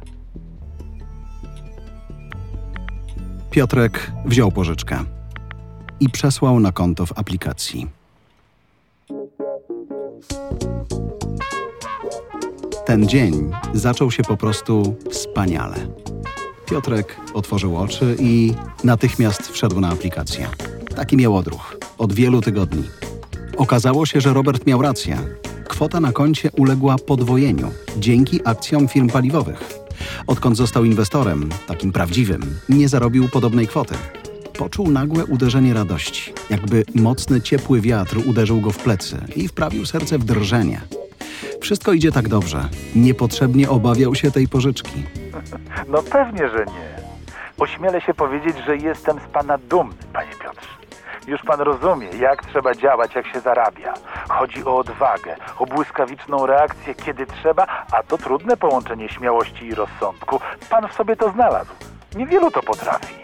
Piotrek 3.51 4.11
wziął 4.25 4.51
pożyczkę 4.51 5.03
i 5.99 6.09
przesłał 6.09 6.59
na 6.59 6.71
konto 6.71 7.05
w 7.05 7.19
aplikacji. 7.19 7.87
Ten 12.85 13.07
dzień 13.07 13.51
zaczął 13.73 14.11
się 14.11 14.23
po 14.23 14.37
prostu 14.37 14.95
wspaniale. 15.09 15.75
Piotrek 16.69 17.17
otworzył 17.33 17.77
oczy 17.77 18.15
i 18.19 18.53
natychmiast 18.83 19.47
wszedł 19.47 19.79
na 19.79 19.89
aplikację. 19.89 20.47
Taki 20.95 21.17
miał 21.17 21.35
odruch 21.35 21.77
od 21.97 22.13
wielu 22.13 22.41
tygodni. 22.41 22.83
Okazało 23.57 24.05
się, 24.05 24.21
że 24.21 24.33
Robert 24.33 24.65
miał 24.67 24.81
rację. 24.81 25.17
Kwota 25.67 25.99
na 25.99 26.11
koncie 26.11 26.51
uległa 26.51 26.95
podwojeniu 26.97 27.71
dzięki 27.97 28.39
akcjom 28.45 28.87
firm 28.87 29.09
paliwowych. 29.09 29.80
Odkąd 30.27 30.57
został 30.57 30.83
inwestorem, 30.83 31.49
takim 31.67 31.91
prawdziwym, 31.91 32.41
nie 32.69 32.89
zarobił 32.89 33.29
podobnej 33.29 33.67
kwoty. 33.67 33.95
Poczuł 34.57 34.89
nagłe 34.89 35.25
uderzenie 35.25 35.73
radości, 35.73 36.33
jakby 36.49 36.85
mocny, 36.95 37.41
ciepły 37.41 37.81
wiatr 37.81 38.17
uderzył 38.25 38.61
go 38.61 38.71
w 38.71 38.77
plecy 38.77 39.17
i 39.35 39.47
wprawił 39.47 39.85
serce 39.85 40.17
w 40.17 40.23
drżenie. 40.23 40.81
Wszystko 41.61 41.93
idzie 41.93 42.11
tak 42.11 42.27
dobrze. 42.27 42.69
Niepotrzebnie 42.95 43.69
obawiał 43.69 44.15
się 44.15 44.31
tej 44.31 44.47
pożyczki. 44.47 45.03
No 45.87 46.03
pewnie, 46.03 46.49
że 46.49 46.65
nie. 46.65 47.01
Ośmielę 47.57 48.01
się 48.01 48.13
powiedzieć, 48.13 48.57
że 48.65 48.77
jestem 48.77 49.17
z 49.19 49.33
pana 49.33 49.57
dumny, 49.57 49.95
panie 50.13 50.31
Piotrze. 50.43 50.80
Już 51.27 51.41
pan 51.41 51.59
rozumie, 51.59 52.07
jak 52.07 52.45
trzeba 52.45 52.75
działać, 52.75 53.15
jak 53.15 53.27
się 53.27 53.39
zarabia. 53.39 53.93
Chodzi 54.29 54.65
o 54.65 54.77
odwagę, 54.77 55.35
o 55.59 55.65
błyskawiczną 55.65 56.45
reakcję, 56.45 56.95
kiedy 56.95 57.25
trzeba, 57.25 57.67
a 57.91 58.03
to 58.03 58.17
trudne 58.17 58.57
połączenie 58.57 59.09
śmiałości 59.09 59.65
i 59.65 59.75
rozsądku. 59.75 60.39
Pan 60.69 60.87
w 60.87 60.93
sobie 60.93 61.15
to 61.15 61.31
znalazł. 61.31 61.71
Niewielu 62.15 62.51
to 62.51 62.63
potrafi. 62.63 63.15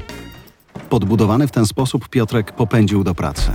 Podbudowany 0.89 1.47
w 1.47 1.51
ten 1.51 1.65
sposób 1.65 2.09
Piotrek 2.09 2.51
popędził 2.51 3.03
do 3.03 3.15
pracy. 3.15 3.51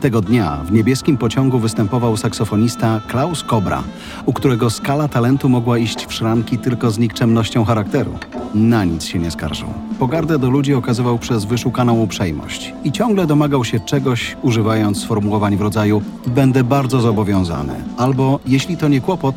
Tego 0.00 0.20
dnia 0.20 0.58
w 0.64 0.72
niebieskim 0.72 1.18
pociągu 1.18 1.58
występował 1.58 2.16
saksofonista 2.16 3.00
Klaus 3.08 3.44
Kobra, 3.44 3.82
u 4.26 4.32
którego 4.32 4.70
skala 4.70 5.08
talentu 5.08 5.48
mogła 5.48 5.78
iść 5.78 6.06
w 6.06 6.12
szranki 6.12 6.58
tylko 6.58 6.90
z 6.90 6.98
nikczemnością 6.98 7.64
charakteru. 7.64 8.18
Na 8.54 8.84
nic 8.84 9.04
się 9.04 9.18
nie 9.18 9.30
skarżył. 9.30 9.68
Pogardę 9.98 10.38
do 10.38 10.50
ludzi 10.50 10.74
okazywał 10.74 11.18
przez 11.18 11.44
wyszukaną 11.44 12.00
uprzejmość 12.00 12.72
i 12.84 12.92
ciągle 12.92 13.26
domagał 13.26 13.64
się 13.64 13.80
czegoś, 13.80 14.36
używając 14.42 15.02
sformułowań 15.02 15.56
w 15.56 15.60
rodzaju 15.60 16.02
będę 16.26 16.64
bardzo 16.64 17.00
zobowiązany 17.00 17.74
albo 17.96 18.40
jeśli 18.46 18.76
to 18.76 18.88
nie 18.88 19.00
kłopot, 19.00 19.36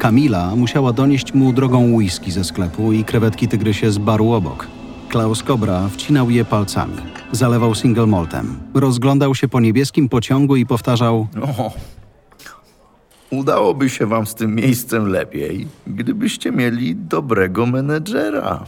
Kamila 0.00 0.56
musiała 0.56 0.92
donieść 0.92 1.34
mu 1.34 1.52
drogą 1.52 1.94
whisky 1.94 2.30
ze 2.30 2.44
sklepu 2.44 2.92
i 2.92 3.04
krewetki 3.04 3.48
tygrysie 3.48 3.90
z 3.90 3.98
baru 3.98 4.32
obok. 4.32 4.66
Klaus 5.08 5.42
Kobra 5.42 5.88
wcinał 5.88 6.30
je 6.30 6.44
palcami. 6.44 6.96
Zalewał 7.32 7.74
single 7.74 8.06
maltem. 8.06 8.58
Rozglądał 8.74 9.34
się 9.34 9.48
po 9.48 9.60
niebieskim 9.60 10.08
pociągu 10.08 10.56
i 10.56 10.66
powtarzał 10.66 11.26
udałoby 13.30 13.90
się 13.90 14.06
wam 14.06 14.26
z 14.26 14.34
tym 14.34 14.54
miejscem 14.54 15.08
lepiej, 15.08 15.68
gdybyście 15.86 16.52
mieli 16.52 16.96
dobrego 16.96 17.66
menedżera. 17.66 18.64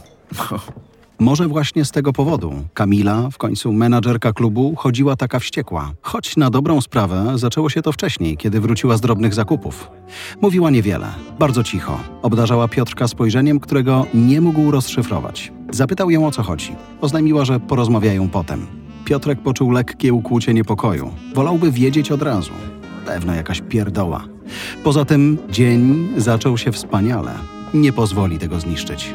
Może 1.19 1.47
właśnie 1.47 1.85
z 1.85 1.91
tego 1.91 2.13
powodu 2.13 2.53
Kamila, 2.73 3.29
w 3.31 3.37
końcu 3.37 3.73
menadżerka 3.73 4.33
klubu, 4.33 4.75
chodziła 4.77 5.15
taka 5.15 5.39
wściekła. 5.39 5.93
Choć 6.01 6.37
na 6.37 6.49
dobrą 6.49 6.81
sprawę 6.81 7.33
zaczęło 7.35 7.69
się 7.69 7.81
to 7.81 7.91
wcześniej, 7.91 8.37
kiedy 8.37 8.59
wróciła 8.61 8.97
z 8.97 9.01
drobnych 9.01 9.33
zakupów. 9.33 9.91
Mówiła 10.41 10.69
niewiele, 10.69 11.07
bardzo 11.39 11.63
cicho. 11.63 11.99
Obdarzała 12.21 12.67
Piotrka 12.67 13.07
spojrzeniem, 13.07 13.59
którego 13.59 14.05
nie 14.13 14.41
mógł 14.41 14.71
rozszyfrować. 14.71 15.51
Zapytał 15.71 16.09
ją 16.09 16.27
o 16.27 16.31
co 16.31 16.43
chodzi. 16.43 16.75
Oznajmiła, 17.01 17.45
że 17.45 17.59
porozmawiają 17.59 18.29
potem. 18.29 18.67
Piotrek 19.05 19.41
poczuł 19.41 19.71
lekkie 19.71 20.13
ukłucie 20.13 20.53
niepokoju. 20.53 21.13
Wolałby 21.35 21.71
wiedzieć 21.71 22.11
od 22.11 22.21
razu. 22.21 22.51
Pewno 23.05 23.35
jakaś 23.35 23.61
pierdoła. 23.61 24.23
Poza 24.83 25.05
tym 25.05 25.37
dzień 25.49 26.07
zaczął 26.17 26.57
się 26.57 26.71
wspaniale. 26.71 27.31
Nie 27.73 27.93
pozwoli 27.93 28.39
tego 28.39 28.59
zniszczyć. 28.59 29.13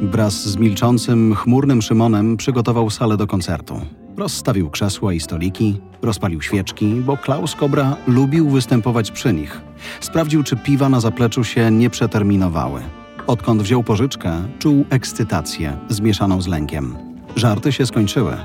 Wraz 0.00 0.48
z 0.48 0.56
milczącym, 0.56 1.34
chmurnym 1.34 1.82
Szymonem 1.82 2.36
przygotował 2.36 2.90
salę 2.90 3.16
do 3.16 3.26
koncertu. 3.26 3.80
Rozstawił 4.16 4.70
krzesła 4.70 5.12
i 5.12 5.20
stoliki, 5.20 5.80
rozpalił 6.02 6.42
świeczki, 6.42 6.94
bo 6.94 7.16
Klaus 7.16 7.54
Kobra 7.54 7.96
lubił 8.06 8.50
występować 8.50 9.10
przy 9.10 9.32
nich. 9.32 9.60
Sprawdził, 10.00 10.42
czy 10.42 10.56
piwa 10.56 10.88
na 10.88 11.00
zapleczu 11.00 11.44
się 11.44 11.70
nie 11.70 11.90
przeterminowały. 11.90 12.80
Odkąd 13.26 13.62
wziął 13.62 13.84
pożyczkę, 13.84 14.42
czuł 14.58 14.84
ekscytację 14.90 15.76
zmieszaną 15.88 16.42
z 16.42 16.46
lękiem. 16.46 16.96
Żarty 17.36 17.72
się 17.72 17.86
skończyły. 17.86 18.36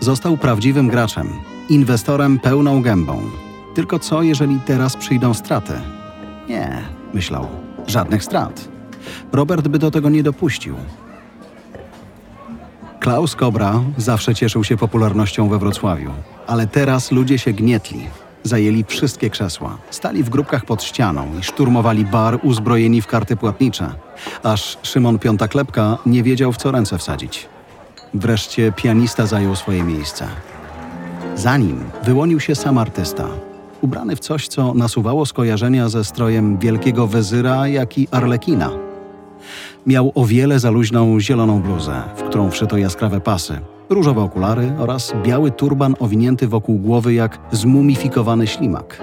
Został 0.00 0.36
prawdziwym 0.36 0.88
graczem, 0.88 1.28
inwestorem 1.68 2.38
pełną 2.38 2.82
gębą. 2.82 3.22
Tylko 3.74 3.98
co, 3.98 4.22
jeżeli 4.22 4.60
teraz 4.66 4.96
przyjdą 4.96 5.34
straty? 5.34 5.72
Nie, 6.48 6.82
myślał, 7.14 7.46
żadnych 7.86 8.24
strat. 8.24 8.68
Robert 9.32 9.68
by 9.68 9.78
do 9.78 9.90
tego 9.90 10.10
nie 10.10 10.22
dopuścił. 10.22 10.76
Klaus 13.00 13.36
Kobra 13.36 13.80
zawsze 13.96 14.34
cieszył 14.34 14.64
się 14.64 14.76
popularnością 14.76 15.48
we 15.48 15.58
Wrocławiu, 15.58 16.10
ale 16.46 16.66
teraz 16.66 17.12
ludzie 17.12 17.38
się 17.38 17.52
gnietli. 17.52 18.06
Zajęli 18.42 18.84
wszystkie 18.84 19.30
krzesła, 19.30 19.78
stali 19.90 20.22
w 20.22 20.30
grupkach 20.30 20.64
pod 20.64 20.82
ścianą 20.82 21.26
i 21.40 21.42
szturmowali 21.42 22.04
bar 22.04 22.38
uzbrojeni 22.42 23.02
w 23.02 23.06
karty 23.06 23.36
płatnicze, 23.36 23.94
aż 24.42 24.78
Szymon 24.82 25.18
Piątaklepka 25.18 25.98
nie 26.06 26.22
wiedział 26.22 26.52
w 26.52 26.56
co 26.56 26.72
ręce 26.72 26.98
wsadzić. 26.98 27.48
Wreszcie 28.14 28.72
pianista 28.72 29.26
zajął 29.26 29.56
swoje 29.56 29.82
miejsce. 29.82 30.26
Za 31.34 31.56
nim 31.56 31.84
wyłonił 32.02 32.40
się 32.40 32.54
sam 32.54 32.78
artysta, 32.78 33.28
ubrany 33.80 34.16
w 34.16 34.20
coś, 34.20 34.48
co 34.48 34.74
nasuwało 34.74 35.26
skojarzenia 35.26 35.88
ze 35.88 36.04
strojem 36.04 36.58
wielkiego 36.58 37.06
wezyra, 37.06 37.68
jak 37.68 37.98
i 37.98 38.08
arlekina. 38.10 38.70
Miał 39.86 40.12
o 40.14 40.24
wiele 40.24 40.58
za 40.58 40.70
luźną 40.70 41.20
zieloną 41.20 41.62
bluzę, 41.62 42.02
w 42.16 42.22
którą 42.22 42.50
wszyto 42.50 42.76
jaskrawe 42.76 43.20
pasy, 43.20 43.60
różowe 43.90 44.22
okulary 44.22 44.72
oraz 44.78 45.12
biały 45.22 45.50
turban 45.50 45.94
owinięty 46.00 46.48
wokół 46.48 46.78
głowy 46.78 47.14
jak 47.14 47.38
zmumifikowany 47.52 48.46
ślimak. 48.46 49.00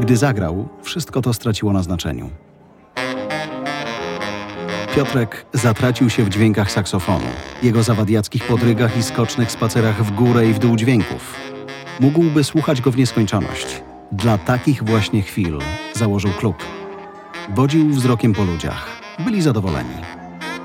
Gdy 0.00 0.16
zagrał, 0.16 0.68
wszystko 0.82 1.22
to 1.22 1.34
straciło 1.34 1.72
na 1.72 1.82
znaczeniu. 1.82 2.30
Piotrek 4.96 5.46
zatracił 5.52 6.10
się 6.10 6.24
w 6.24 6.28
dźwiękach 6.28 6.70
saksofonu, 6.70 7.26
jego 7.62 7.82
zawadiackich 7.82 8.46
podrygach 8.46 8.96
i 8.96 9.02
skocznych 9.02 9.50
spacerach 9.50 10.04
w 10.04 10.10
górę 10.10 10.46
i 10.46 10.52
w 10.52 10.58
dół 10.58 10.76
dźwięków. 10.76 11.53
Mógłby 12.00 12.44
słuchać 12.44 12.80
go 12.80 12.90
w 12.90 12.96
nieskończoność. 12.96 13.82
Dla 14.12 14.38
takich 14.38 14.84
właśnie 14.84 15.22
chwil 15.22 15.58
założył 15.92 16.30
klub. 16.30 16.56
Wodził 17.54 17.88
wzrokiem 17.88 18.32
po 18.32 18.44
ludziach. 18.44 18.86
Byli 19.18 19.42
zadowoleni. 19.42 19.94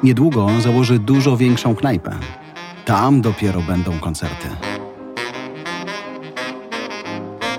Niedługo 0.03 0.47
założy 0.59 0.99
dużo 0.99 1.37
większą 1.37 1.75
knajpę. 1.75 2.19
Tam 2.85 3.21
dopiero 3.21 3.61
będą 3.61 3.99
koncerty. 3.99 4.47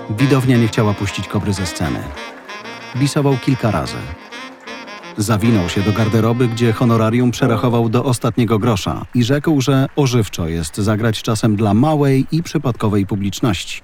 Widownia 0.09 0.57
nie 0.57 0.67
chciała 0.67 0.93
puścić 0.93 1.27
kobry 1.27 1.53
ze 1.53 1.65
sceny. 1.65 1.99
Bisował 2.97 3.37
kilka 3.37 3.71
razy. 3.71 3.97
Zawinął 5.21 5.69
się 5.69 5.81
do 5.81 5.93
garderoby, 5.93 6.47
gdzie 6.47 6.73
honorarium 6.73 7.31
przerachował 7.31 7.89
do 7.89 8.03
ostatniego 8.03 8.59
grosza 8.59 9.05
i 9.15 9.23
rzekł, 9.23 9.61
że 9.61 9.87
ożywczo 9.95 10.47
jest 10.47 10.77
zagrać 10.77 11.21
czasem 11.21 11.55
dla 11.55 11.73
małej 11.73 12.25
i 12.31 12.43
przypadkowej 12.43 13.05
publiczności. 13.05 13.81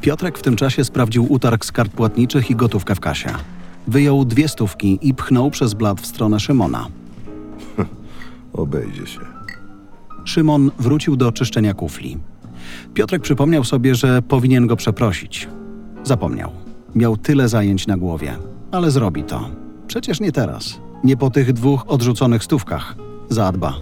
Piotrek 0.00 0.38
w 0.38 0.42
tym 0.42 0.56
czasie 0.56 0.84
sprawdził 0.84 1.32
utarg 1.32 1.64
z 1.64 1.72
kart 1.72 1.92
płatniczych 1.92 2.50
i 2.50 2.56
gotówkę 2.56 2.94
w 2.94 3.00
kasie. 3.00 3.30
Wyjął 3.86 4.24
dwie 4.24 4.48
stówki 4.48 4.98
i 5.02 5.14
pchnął 5.14 5.50
przez 5.50 5.74
blat 5.74 6.00
w 6.00 6.06
stronę 6.06 6.40
Szymona. 6.40 6.88
Obejdzie 8.52 9.06
się. 9.06 9.20
Szymon 10.24 10.70
wrócił 10.78 11.16
do 11.16 11.32
czyszczenia 11.32 11.74
kufli. 11.74 12.18
Piotrek 12.94 13.22
przypomniał 13.22 13.64
sobie, 13.64 13.94
że 13.94 14.22
powinien 14.22 14.66
go 14.66 14.76
przeprosić. 14.76 15.48
Zapomniał. 16.04 16.52
Miał 16.94 17.16
tyle 17.16 17.48
zajęć 17.48 17.86
na 17.86 17.96
głowie, 17.96 18.36
ale 18.72 18.90
zrobi 18.90 19.22
to. 19.24 19.69
Przecież 19.90 20.20
nie 20.20 20.32
teraz. 20.32 20.80
Nie 21.04 21.16
po 21.16 21.30
tych 21.30 21.52
dwóch 21.52 21.84
odrzuconych 21.88 22.44
stówkach. 22.44 22.96
Zadba. 23.28 23.74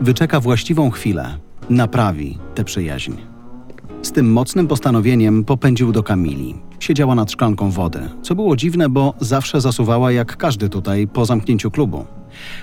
Wyczeka 0.00 0.40
właściwą 0.40 0.90
chwilę. 0.90 1.38
Naprawi 1.70 2.38
tę 2.54 2.64
przyjaźń. 2.64 3.12
Z 4.02 4.12
tym 4.12 4.32
mocnym 4.32 4.68
postanowieniem 4.68 5.44
popędził 5.44 5.92
do 5.92 6.02
Kamili. 6.02 6.54
Siedziała 6.80 7.14
nad 7.14 7.32
szklanką 7.32 7.70
wody, 7.70 8.00
co 8.22 8.34
było 8.34 8.56
dziwne, 8.56 8.88
bo 8.88 9.14
zawsze 9.20 9.60
zasuwała 9.60 10.12
jak 10.12 10.36
każdy 10.36 10.68
tutaj 10.68 11.06
po 11.06 11.24
zamknięciu 11.24 11.70
klubu. 11.70 12.04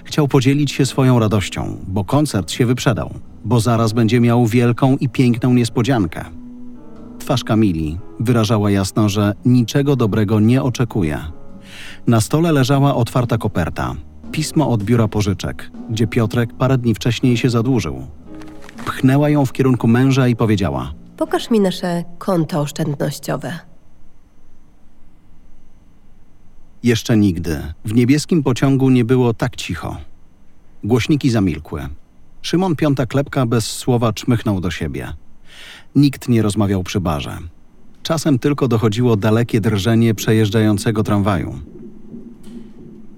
Chciał 0.03 0.27
podzielić 0.27 0.71
się 0.71 0.85
swoją 0.85 1.19
radością, 1.19 1.77
bo 1.87 2.03
koncert 2.03 2.51
się 2.51 2.65
wyprzedał, 2.65 3.13
bo 3.45 3.59
zaraz 3.59 3.93
będzie 3.93 4.19
miał 4.19 4.45
wielką 4.45 4.97
i 4.97 5.09
piękną 5.09 5.53
niespodziankę. 5.53 6.25
Twarz 7.19 7.43
Kamili 7.43 7.97
wyrażała 8.19 8.71
jasno, 8.71 9.09
że 9.09 9.33
niczego 9.45 9.95
dobrego 9.95 10.39
nie 10.39 10.63
oczekuje. 10.63 11.44
Na 12.07 12.21
stole 12.21 12.51
leżała 12.51 12.95
otwarta 12.95 13.37
koperta, 13.37 13.95
pismo 14.31 14.69
od 14.69 14.83
biura 14.83 15.07
pożyczek, 15.07 15.71
gdzie 15.89 16.07
Piotrek 16.07 16.53
parę 16.53 16.77
dni 16.77 16.95
wcześniej 16.95 17.37
się 17.37 17.49
zadłużył. 17.49 18.07
Pchnęła 18.85 19.29
ją 19.29 19.45
w 19.45 19.53
kierunku 19.53 19.87
męża 19.87 20.27
i 20.27 20.35
powiedziała: 20.35 20.93
Pokaż 21.17 21.51
mi 21.51 21.59
nasze 21.59 22.03
konto 22.17 22.61
oszczędnościowe. 22.61 23.59
Jeszcze 26.83 27.17
nigdy 27.17 27.73
w 27.85 27.93
niebieskim 27.93 28.43
pociągu 28.43 28.89
nie 28.89 29.05
było 29.05 29.33
tak 29.33 29.55
cicho. 29.55 29.97
Głośniki 30.83 31.29
zamilkły. 31.29 31.87
Szymon 32.41 32.75
Piąta 32.75 33.05
Klepka 33.05 33.45
bez 33.45 33.65
słowa 33.65 34.13
czmychnął 34.13 34.61
do 34.61 34.71
siebie. 34.71 35.13
Nikt 35.95 36.29
nie 36.29 36.41
rozmawiał 36.41 36.83
przy 36.83 36.99
barze. 36.99 37.37
Czasem 38.05 38.39
tylko 38.39 38.67
dochodziło 38.67 39.15
dalekie 39.15 39.61
drżenie 39.61 40.15
przejeżdżającego 40.15 41.03
tramwaju. 41.03 41.59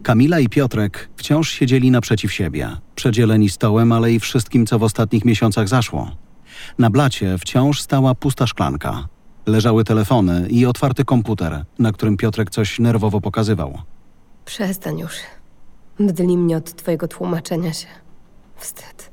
Kamila 0.04 0.40
i 0.40 0.50
Piotrek 0.50 1.10
wciąż 1.16 1.50
siedzieli 1.50 1.92
naprzeciw 1.92 2.34
siebie, 2.34 2.78
przedzieleni 2.96 3.50
stołem, 3.50 3.92
ale 3.92 4.12
i 4.12 4.20
wszystkim, 4.20 4.66
co 4.66 4.80
w 4.80 4.84
ostatnich 4.84 5.26
miesiącach 5.26 5.68
zaszło. 5.68 6.12
Na 6.80 6.90
blacie 6.90 7.38
wciąż 7.38 7.82
stała 7.82 8.16
pusta 8.16 8.48
szklanka. 8.48 9.08
Leżały 9.46 9.84
telefony 9.84 10.48
i 10.50 10.66
otwarty 10.66 11.06
komputer, 11.06 11.66
na 11.80 11.92
którym 11.92 12.18
Piotrek 12.18 12.50
coś 12.50 12.80
nerwowo 12.80 13.22
pokazywał. 13.22 13.82
Przestań 14.46 15.00
już. 15.00 15.14
Mdli 16.00 16.38
mnie 16.38 16.58
od 16.58 16.76
twojego 16.76 17.08
tłumaczenia 17.08 17.74
się. 17.74 17.88
Wstyd. 18.56 19.12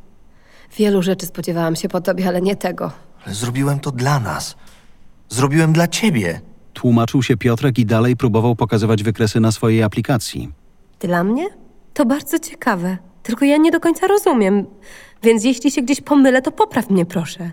Wielu 0.76 1.02
rzeczy 1.02 1.26
spodziewałam 1.26 1.76
się 1.76 1.88
po 1.88 2.00
tobie, 2.00 2.28
ale 2.28 2.42
nie 2.42 2.56
tego. 2.56 2.92
Ale 3.26 3.34
zrobiłem 3.34 3.80
to 3.80 3.90
dla 3.90 4.20
nas. 4.20 4.56
Zrobiłem 5.34 5.72
dla 5.72 5.88
ciebie. 5.88 6.40
Tłumaczył 6.72 7.22
się 7.22 7.36
Piotrek 7.36 7.78
i 7.78 7.86
dalej 7.86 8.16
próbował 8.16 8.56
pokazywać 8.56 9.02
wykresy 9.02 9.40
na 9.40 9.52
swojej 9.52 9.82
aplikacji. 9.82 10.52
Dla 11.00 11.24
mnie? 11.24 11.46
To 11.94 12.06
bardzo 12.06 12.38
ciekawe. 12.38 12.98
Tylko 13.22 13.44
ja 13.44 13.56
nie 13.56 13.70
do 13.70 13.80
końca 13.80 14.06
rozumiem. 14.06 14.66
Więc 15.22 15.44
jeśli 15.44 15.70
się 15.70 15.82
gdzieś 15.82 16.00
pomylę, 16.00 16.42
to 16.42 16.50
popraw 16.52 16.90
mnie 16.90 17.06
proszę. 17.06 17.50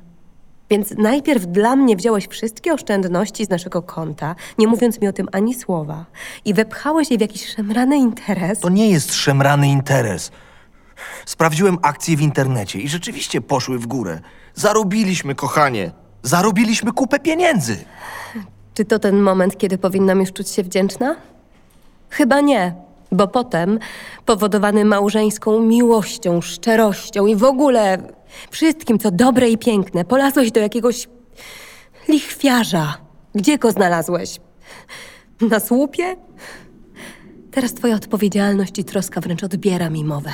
Więc 0.69 0.93
najpierw 0.97 1.45
dla 1.45 1.75
mnie 1.75 1.95
wziąłeś 1.95 2.27
wszystkie 2.27 2.73
oszczędności 2.73 3.45
z 3.45 3.49
naszego 3.49 3.81
konta, 3.81 4.35
nie 4.57 4.67
mówiąc 4.67 5.01
mi 5.01 5.07
o 5.07 5.13
tym 5.13 5.27
ani 5.31 5.53
słowa, 5.53 6.05
i 6.45 6.53
wepchałeś 6.53 7.11
je 7.11 7.17
w 7.17 7.21
jakiś 7.21 7.55
szemrany 7.55 7.97
interes. 7.97 8.59
To 8.59 8.69
nie 8.69 8.89
jest 8.89 9.13
szemrany 9.13 9.67
interes. 9.67 10.31
Sprawdziłem 11.25 11.77
akcje 11.81 12.17
w 12.17 12.21
internecie 12.21 12.79
i 12.79 12.89
rzeczywiście 12.89 13.41
poszły 13.41 13.79
w 13.79 13.87
górę. 13.87 14.19
Zarobiliśmy, 14.53 15.35
kochanie. 15.35 16.00
Zarobiliśmy 16.23 16.91
kupę 16.91 17.19
pieniędzy. 17.19 17.77
Czy 18.73 18.85
to 18.85 18.99
ten 18.99 19.19
moment, 19.19 19.57
kiedy 19.57 19.77
powinnam 19.77 20.19
już 20.19 20.33
czuć 20.33 20.49
się 20.49 20.63
wdzięczna? 20.63 21.15
Chyba 22.09 22.41
nie, 22.41 22.75
bo 23.11 23.27
potem, 23.27 23.79
powodowany 24.25 24.85
małżeńską 24.85 25.61
miłością, 25.61 26.41
szczerością 26.41 27.25
i 27.25 27.35
w 27.35 27.43
ogóle 27.43 27.97
wszystkim, 28.51 28.99
co 28.99 29.11
dobre 29.11 29.49
i 29.49 29.57
piękne, 29.57 30.05
polazłeś 30.05 30.51
do 30.51 30.59
jakiegoś 30.59 31.07
lichwiarza. 32.07 32.97
Gdzie 33.35 33.57
go 33.57 33.71
znalazłeś? 33.71 34.39
Na 35.41 35.59
słupie? 35.59 36.15
Teraz 37.51 37.73
twoja 37.73 37.95
odpowiedzialność 37.95 38.79
i 38.79 38.83
troska 38.83 39.21
wręcz 39.21 39.43
odbiera 39.43 39.89
mi 39.89 40.03
mowę. 40.03 40.31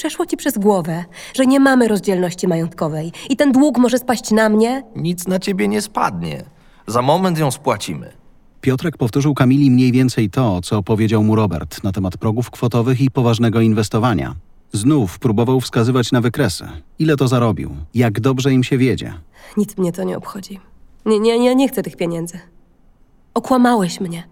Przeszło 0.00 0.26
ci 0.26 0.36
przez 0.36 0.58
głowę, 0.58 1.04
że 1.34 1.46
nie 1.46 1.60
mamy 1.60 1.88
rozdzielności 1.88 2.48
majątkowej 2.48 3.12
i 3.30 3.36
ten 3.36 3.52
dług 3.52 3.78
może 3.78 3.98
spaść 3.98 4.30
na 4.30 4.48
mnie, 4.48 4.82
Nic 4.96 5.26
na 5.26 5.38
ciebie 5.38 5.68
nie 5.68 5.82
spadnie. 5.82 6.44
Za 6.86 7.02
moment 7.02 7.38
ją 7.38 7.50
spłacimy. 7.50 8.12
Piotrek 8.60 8.96
powtórzył 8.96 9.34
Kamili 9.34 9.70
mniej 9.70 9.92
więcej 9.92 10.30
to, 10.30 10.60
co 10.60 10.82
powiedział 10.82 11.24
mu 11.24 11.36
Robert 11.36 11.84
na 11.84 11.92
temat 11.92 12.16
progów 12.16 12.50
kwotowych 12.50 13.00
i 13.00 13.10
poważnego 13.10 13.60
inwestowania. 13.60 14.34
Znów 14.72 15.18
próbował 15.18 15.60
wskazywać 15.60 16.12
na 16.12 16.20
wykresy. 16.20 16.68
Ile 16.98 17.16
to 17.16 17.28
zarobił? 17.28 17.70
Jak 17.94 18.20
dobrze 18.20 18.52
im 18.52 18.64
się 18.64 18.78
wiedzie? 18.78 19.14
Nic 19.56 19.78
mnie 19.78 19.92
to 19.92 20.02
nie 20.04 20.16
obchodzi. 20.16 20.60
Nie, 21.06 21.20
nie, 21.20 21.38
nie, 21.38 21.54
nie 21.54 21.68
chcę 21.68 21.82
tych 21.82 21.96
pieniędzy. 21.96 22.38
Okłamałeś 23.34 24.00
mnie. 24.00 24.22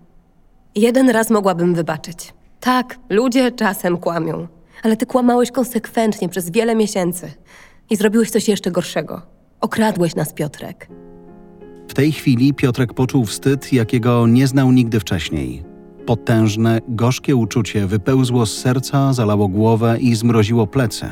Jeden 0.75 1.11
raz 1.11 1.31
mogłabym 1.31 1.75
wybaczyć. 1.75 2.35
Tak, 2.61 2.99
ludzie 3.09 3.53
czasem 3.53 3.97
kłamią, 3.97 4.49
ale 4.83 4.97
ty 4.97 5.07
kłamałeś 5.07 5.51
konsekwentnie 5.51 6.29
przez 6.29 6.51
wiele 6.51 6.75
miesięcy 6.75 7.33
i 7.91 7.97
zrobiłeś 7.97 8.31
coś 8.31 8.49
jeszcze 8.49 8.71
gorszego. 8.71 9.23
Okradłeś 9.61 10.15
nas, 10.15 10.33
Piotrek. 10.33 10.89
W 11.89 11.95
tej 11.95 12.13
chwili 12.13 12.55
Piotrek 12.55 12.95
poczuł 12.95 13.25
wstyd, 13.25 13.73
jakiego 13.73 14.27
nie 14.27 14.47
znał 14.47 14.73
nigdy 14.73 15.01
wcześniej. 15.01 15.65
Potężne, 16.07 16.81
gorzkie 16.89 17.37
uczucie 17.37 17.87
wypełzło 17.87 18.47
z 18.47 18.59
serca, 18.59 19.13
zalało 19.13 19.49
głowę 19.49 19.99
i 20.01 20.15
zmroziło 20.15 20.67
plecy. 20.67 21.07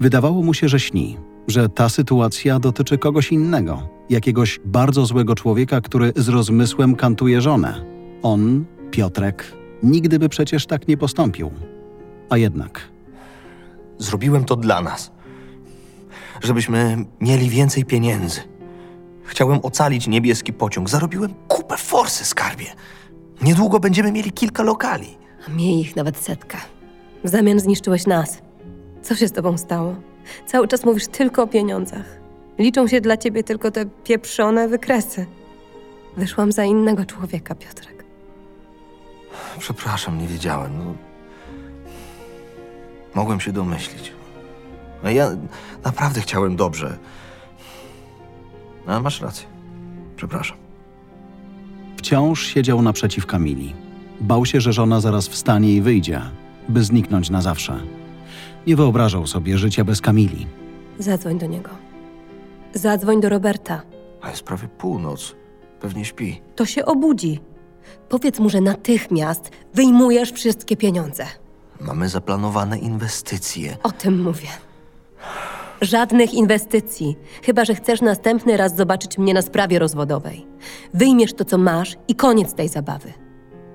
Wydawało 0.00 0.42
mu 0.42 0.54
się, 0.54 0.68
że 0.68 0.80
śni, 0.80 1.16
że 1.48 1.68
ta 1.68 1.88
sytuacja 1.88 2.58
dotyczy 2.58 2.98
kogoś 2.98 3.32
innego, 3.32 3.88
jakiegoś 4.10 4.60
bardzo 4.64 5.06
złego 5.06 5.34
człowieka, 5.34 5.80
który 5.80 6.12
z 6.16 6.28
rozmysłem 6.28 6.96
kantuje 6.96 7.40
żonę. 7.40 7.84
On, 8.22 8.64
Piotrek, 8.90 9.52
nigdy 9.82 10.18
by 10.18 10.28
przecież 10.28 10.66
tak 10.66 10.88
nie 10.88 10.96
postąpił. 10.96 11.50
A 12.30 12.36
jednak 12.36 12.90
Zrobiłem 14.00 14.44
to 14.44 14.56
dla 14.56 14.82
nas. 14.82 15.10
Żebyśmy 16.42 17.04
mieli 17.20 17.50
więcej 17.50 17.84
pieniędzy. 17.84 18.40
Chciałem 19.24 19.60
ocalić 19.62 20.06
niebieski 20.06 20.52
pociąg. 20.52 20.88
Zarobiłem 20.88 21.34
kupę 21.48 21.76
forsy, 21.76 22.24
skarbie. 22.24 22.66
Niedługo 23.42 23.80
będziemy 23.80 24.12
mieli 24.12 24.32
kilka 24.32 24.62
lokali. 24.62 25.18
A 25.48 25.50
miej 25.50 25.80
ich 25.80 25.96
nawet 25.96 26.16
setkę. 26.16 26.58
W 27.24 27.28
zamian 27.28 27.60
zniszczyłeś 27.60 28.06
nas. 28.06 28.38
Co 29.02 29.14
się 29.14 29.28
z 29.28 29.32
tobą 29.32 29.58
stało? 29.58 29.96
Cały 30.46 30.68
czas 30.68 30.84
mówisz 30.84 31.06
tylko 31.06 31.42
o 31.42 31.46
pieniądzach. 31.46 32.20
Liczą 32.58 32.86
się 32.88 33.00
dla 33.00 33.16
ciebie 33.16 33.44
tylko 33.44 33.70
te 33.70 33.86
pieprzone 33.86 34.68
wykresy. 34.68 35.26
Wyszłam 36.16 36.52
za 36.52 36.64
innego 36.64 37.04
człowieka, 37.04 37.54
Piotrek. 37.54 38.04
Przepraszam, 39.58 40.18
nie 40.18 40.26
wiedziałem. 40.26 40.78
No. 40.78 41.09
Mogłem 43.14 43.40
się 43.40 43.52
domyślić. 43.52 44.12
No 45.04 45.10
ja 45.10 45.30
naprawdę 45.84 46.20
chciałem 46.20 46.56
dobrze. 46.56 46.98
No, 48.86 49.00
masz 49.00 49.20
rację. 49.20 49.46
Przepraszam. 50.16 50.56
Wciąż 51.96 52.46
siedział 52.46 52.82
naprzeciw 52.82 53.26
Kamili. 53.26 53.74
Bał 54.20 54.46
się, 54.46 54.60
że 54.60 54.72
żona 54.72 55.00
zaraz 55.00 55.28
wstanie 55.28 55.74
i 55.74 55.80
wyjdzie, 55.80 56.20
by 56.68 56.84
zniknąć 56.84 57.30
na 57.30 57.42
zawsze. 57.42 57.80
Nie 58.66 58.76
wyobrażał 58.76 59.26
sobie 59.26 59.58
życia 59.58 59.84
bez 59.84 60.00
Kamili. 60.00 60.46
Zadzwoń 60.98 61.38
do 61.38 61.46
niego. 61.46 61.70
Zadzwoń 62.74 63.20
do 63.20 63.28
Roberta. 63.28 63.82
A 64.20 64.30
jest 64.30 64.42
prawie 64.42 64.68
północ. 64.68 65.34
Pewnie 65.80 66.04
śpi. 66.04 66.40
To 66.56 66.66
się 66.66 66.84
obudzi. 66.84 67.40
Powiedz 68.08 68.38
mu, 68.40 68.50
że 68.50 68.60
natychmiast 68.60 69.50
wyjmujesz 69.74 70.32
wszystkie 70.32 70.76
pieniądze. 70.76 71.26
Mamy 71.80 72.08
zaplanowane 72.08 72.78
inwestycje. 72.78 73.76
O 73.82 73.92
tym 73.92 74.22
mówię. 74.22 74.48
Żadnych 75.80 76.34
inwestycji, 76.34 77.16
chyba 77.42 77.64
że 77.64 77.74
chcesz 77.74 78.00
następny 78.00 78.56
raz 78.56 78.76
zobaczyć 78.76 79.18
mnie 79.18 79.34
na 79.34 79.42
sprawie 79.42 79.78
rozwodowej. 79.78 80.46
Wyjmiesz 80.94 81.32
to, 81.34 81.44
co 81.44 81.58
masz 81.58 81.96
i 82.08 82.14
koniec 82.14 82.54
tej 82.54 82.68
zabawy. 82.68 83.12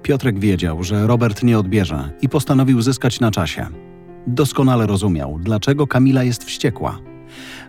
Piotrek 0.01 0.39
wiedział, 0.39 0.83
że 0.83 1.07
Robert 1.07 1.43
nie 1.43 1.59
odbierze 1.59 2.09
i 2.21 2.29
postanowił 2.29 2.81
zyskać 2.81 3.19
na 3.19 3.31
czasie. 3.31 3.67
Doskonale 4.27 4.87
rozumiał, 4.87 5.39
dlaczego 5.41 5.87
Kamila 5.87 6.23
jest 6.23 6.43
wściekła. 6.43 6.99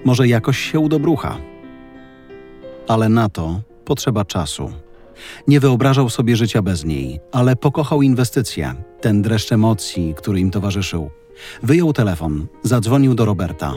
Może 0.04 0.28
jakoś 0.28 0.58
się 0.58 0.80
udobrucha. 0.80 1.36
Ale 2.88 3.08
na 3.08 3.28
to 3.28 3.60
potrzeba 3.84 4.24
czasu. 4.24 4.72
Nie 5.48 5.60
wyobrażał 5.60 6.10
sobie 6.10 6.36
życia 6.36 6.62
bez 6.62 6.84
niej, 6.84 7.20
ale 7.32 7.56
pokochał 7.56 8.02
inwestycje, 8.02 8.74
ten 9.00 9.22
dreszcz 9.22 9.52
emocji, 9.52 10.14
który 10.16 10.40
im 10.40 10.50
towarzyszył. 10.50 11.10
Wyjął 11.62 11.92
telefon, 11.92 12.46
zadzwonił 12.62 13.14
do 13.14 13.24
Roberta. 13.24 13.74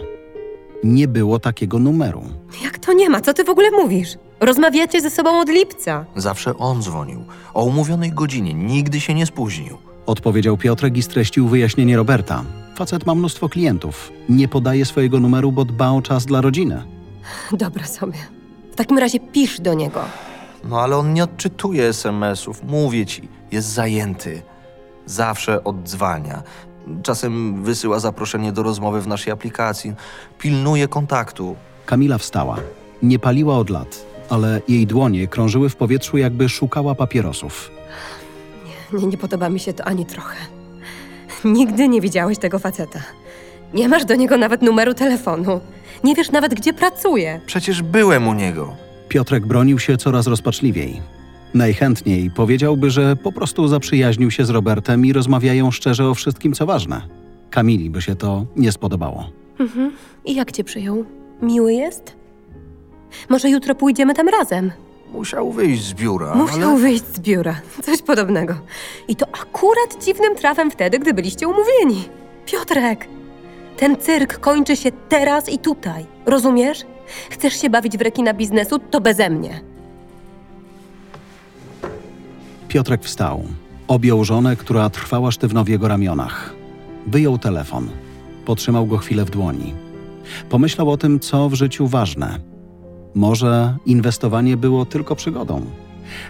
Nie 0.84 1.08
było 1.08 1.40
takiego 1.40 1.80
numeru. 1.80 2.24
Jak 2.64 2.78
to 2.78 2.94
nie 2.94 3.10
ma? 3.10 3.22
Co 3.22 3.34
ty 3.34 3.44
w 3.44 3.50
ogóle 3.50 3.72
mówisz? 3.72 4.10
Rozmawiacie 4.40 5.02
ze 5.02 5.10
sobą 5.10 5.40
od 5.40 5.50
lipca. 5.50 6.06
Zawsze 6.16 6.58
on 6.58 6.82
dzwonił. 6.82 7.24
O 7.54 7.64
umówionej 7.64 8.12
godzinie. 8.12 8.54
Nigdy 8.54 9.00
się 9.00 9.14
nie 9.14 9.26
spóźnił. 9.26 9.78
Odpowiedział 10.06 10.58
Piotrek 10.58 10.98
i 10.98 11.04
streścił 11.04 11.48
wyjaśnienie 11.48 11.98
Roberta. 11.98 12.44
Facet 12.76 13.06
ma 13.06 13.16
mnóstwo 13.16 13.50
klientów. 13.50 14.12
Nie 14.30 14.48
podaje 14.48 14.86
swojego 14.86 15.20
numeru, 15.20 15.52
bo 15.52 15.66
dba 15.66 15.90
o 15.92 16.02
czas 16.02 16.26
dla 16.26 16.42
rodziny. 16.42 16.84
Dobra 17.52 17.86
sobie. 17.86 18.18
W 18.72 18.76
takim 18.76 18.98
razie 18.98 19.20
pisz 19.20 19.62
do 19.62 19.74
niego. 19.74 20.02
No 20.64 20.82
ale 20.82 20.98
on 20.98 21.14
nie 21.14 21.24
odczytuje 21.24 21.84
SMS-ów. 21.86 22.64
Mówię 22.64 23.06
ci, 23.06 23.28
jest 23.52 23.68
zajęty. 23.68 24.42
Zawsze 25.06 25.64
oddzwania. 25.64 26.44
Czasem 27.04 27.64
wysyła 27.64 28.00
zaproszenie 28.00 28.52
do 28.52 28.64
rozmowy 28.64 29.02
w 29.02 29.08
naszej 29.08 29.34
aplikacji. 29.34 29.94
Pilnuje 30.38 30.88
kontaktu. 30.88 31.56
Kamila 31.86 32.18
wstała. 32.18 32.58
Nie 33.04 33.20
paliła 33.20 33.58
od 33.58 33.70
lat, 33.70 34.06
ale 34.30 34.62
jej 34.68 34.88
dłonie 34.88 35.28
krążyły 35.28 35.70
w 35.70 35.76
powietrzu, 35.76 36.18
jakby 36.18 36.50
szukała 36.50 36.96
papierosów. 36.96 37.72
Nie, 38.94 39.08
nie 39.08 39.18
podoba 39.18 39.50
mi 39.50 39.60
się 39.60 39.74
to 39.74 39.84
ani 39.86 40.06
trochę. 40.06 40.36
Nigdy 41.46 41.88
nie 41.88 42.02
widziałeś 42.02 42.38
tego 42.38 42.60
faceta. 42.60 43.00
Nie 43.74 43.90
masz 43.90 44.06
do 44.06 44.16
niego 44.16 44.38
nawet 44.38 44.62
numeru 44.62 44.94
telefonu. 44.94 45.60
Nie 46.04 46.16
wiesz 46.16 46.32
nawet, 46.32 46.54
gdzie 46.54 46.74
pracuje. 46.74 47.42
Przecież 47.46 47.82
byłem 47.82 48.28
u 48.28 48.34
niego. 48.34 48.76
Piotrek 49.10 49.46
bronił 49.46 49.80
się 49.80 49.98
coraz 49.98 50.28
rozpaczliwiej. 50.28 51.02
Najchętniej 51.54 52.32
powiedziałby, 52.32 52.90
że 52.90 53.16
po 53.16 53.32
prostu 53.32 53.68
zaprzyjaźnił 53.68 54.32
się 54.32 54.46
z 54.46 54.50
Robertem 54.50 55.06
i 55.06 55.14
rozmawiają 55.14 55.72
szczerze 55.72 56.10
o 56.10 56.14
wszystkim, 56.14 56.54
co 56.54 56.66
ważne. 56.66 57.02
Kamili 57.50 57.90
by 57.90 58.02
się 58.02 58.16
to 58.16 58.46
nie 58.56 58.72
spodobało. 58.72 59.30
Mhm. 59.60 59.92
I 60.26 60.36
jak 60.36 60.52
cię 60.52 60.64
przyjął? 60.64 61.06
Miły 61.42 61.74
jest? 61.74 62.16
Może 63.30 63.50
jutro 63.50 63.76
pójdziemy 63.76 64.14
tam 64.14 64.28
razem? 64.28 64.72
Musiał 65.14 65.52
wyjść 65.52 65.84
z 65.84 65.94
biura, 65.94 66.36
Musiał 66.36 66.70
ale... 66.70 66.80
wyjść 66.80 67.04
z 67.06 67.20
biura. 67.20 67.62
Coś 67.84 68.02
podobnego. 68.02 68.56
I 69.08 69.16
to 69.16 69.26
akurat 69.42 70.06
dziwnym 70.06 70.36
trafem 70.36 70.72
wtedy, 70.72 71.00
gdy 71.00 71.14
byliście 71.14 71.48
umówieni. 71.48 72.10
Piotrek, 72.46 73.08
ten 73.78 73.98
cyrk 73.98 74.40
kończy 74.40 74.76
się 74.76 74.92
teraz 75.10 75.50
i 75.50 75.58
tutaj. 75.60 76.06
Rozumiesz? 76.26 76.86
Chcesz 77.30 77.62
się 77.62 77.70
bawić 77.70 77.98
w 77.98 78.02
rekina 78.02 78.34
biznesu, 78.34 78.80
to 78.80 79.02
beze 79.02 79.30
mnie. 79.30 79.62
Piotrek 82.68 83.04
wstał. 83.04 83.44
Objął 83.88 84.24
żonę, 84.24 84.56
która 84.56 84.90
trwała 84.90 85.32
sztywno 85.32 85.64
w 85.64 85.70
jego 85.70 85.88
ramionach. 85.88 86.54
Wyjął 87.08 87.38
telefon. 87.38 87.90
Potrzymał 88.46 88.86
go 88.86 88.98
chwilę 88.98 89.26
w 89.26 89.30
dłoni. 89.30 89.74
Pomyślał 90.50 90.90
o 90.90 90.98
tym, 90.98 91.20
co 91.20 91.50
w 91.50 91.54
życiu 91.54 91.88
ważne. 91.88 92.40
Może 93.16 93.78
inwestowanie 93.86 94.58
było 94.58 94.86
tylko 94.86 95.16
przygodą. 95.16 95.66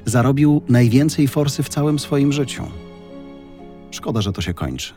Zarobił 0.06 0.62
najwięcej 0.70 1.28
forsy 1.28 1.64
w 1.64 1.70
całym 1.70 2.00
swoim 2.00 2.32
życiu. 2.32 2.64
Szkoda, 3.92 4.22
że 4.22 4.32
to 4.32 4.42
się 4.42 4.54
kończy. 4.54 4.94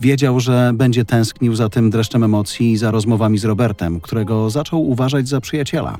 Wiedział, 0.00 0.40
że 0.40 0.72
będzie 0.74 1.04
tęsknił 1.04 1.54
za 1.54 1.68
tym 1.68 1.90
dreszczem 1.90 2.24
emocji 2.24 2.72
i 2.72 2.76
za 2.76 2.90
rozmowami 2.90 3.38
z 3.38 3.44
Robertem, 3.44 4.00
którego 4.00 4.50
zaczął 4.50 4.88
uważać 4.88 5.28
za 5.28 5.40
przyjaciela. 5.40 5.98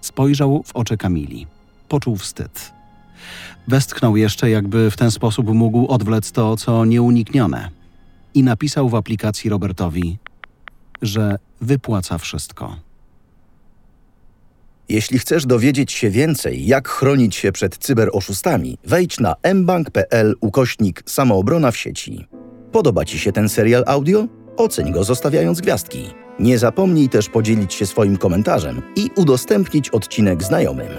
Spojrzał 0.00 0.62
w 0.66 0.76
oczy 0.76 0.96
Kamili. 0.96 1.46
Poczuł 1.88 2.16
wstyd. 2.16 2.72
Westchnął 3.68 4.16
jeszcze, 4.16 4.50
jakby 4.50 4.90
w 4.90 4.96
ten 4.96 5.10
sposób 5.10 5.46
mógł 5.46 5.86
odwlec 5.86 6.32
to, 6.32 6.56
co 6.56 6.84
nieuniknione. 6.84 7.70
I 8.34 8.42
napisał 8.42 8.88
w 8.88 8.94
aplikacji 8.94 9.50
Robertowi, 9.50 10.18
że 11.02 11.38
wypłaca 11.60 12.18
wszystko. 12.18 12.76
Jeśli 14.88 15.18
chcesz 15.18 15.46
dowiedzieć 15.46 15.92
się 15.92 16.10
więcej, 16.10 16.66
jak 16.66 16.88
chronić 16.88 17.36
się 17.36 17.52
przed 17.52 17.78
cyberoszustami, 17.78 18.78
wejdź 18.84 19.20
na 19.20 19.34
mbank.pl 19.54 20.34
ukośnik 20.40 21.02
samoobrona 21.06 21.70
w 21.70 21.76
sieci. 21.76 22.26
Podoba 22.72 23.04
Ci 23.04 23.18
się 23.18 23.32
ten 23.32 23.48
serial 23.48 23.84
audio? 23.86 24.26
Oceń 24.56 24.92
go 24.92 25.04
zostawiając 25.04 25.60
gwiazdki. 25.60 26.10
Nie 26.38 26.58
zapomnij 26.58 27.08
też 27.08 27.28
podzielić 27.28 27.74
się 27.74 27.86
swoim 27.86 28.16
komentarzem 28.16 28.82
i 28.96 29.10
udostępnić 29.16 29.90
odcinek 29.90 30.42
znajomym. 30.42 30.92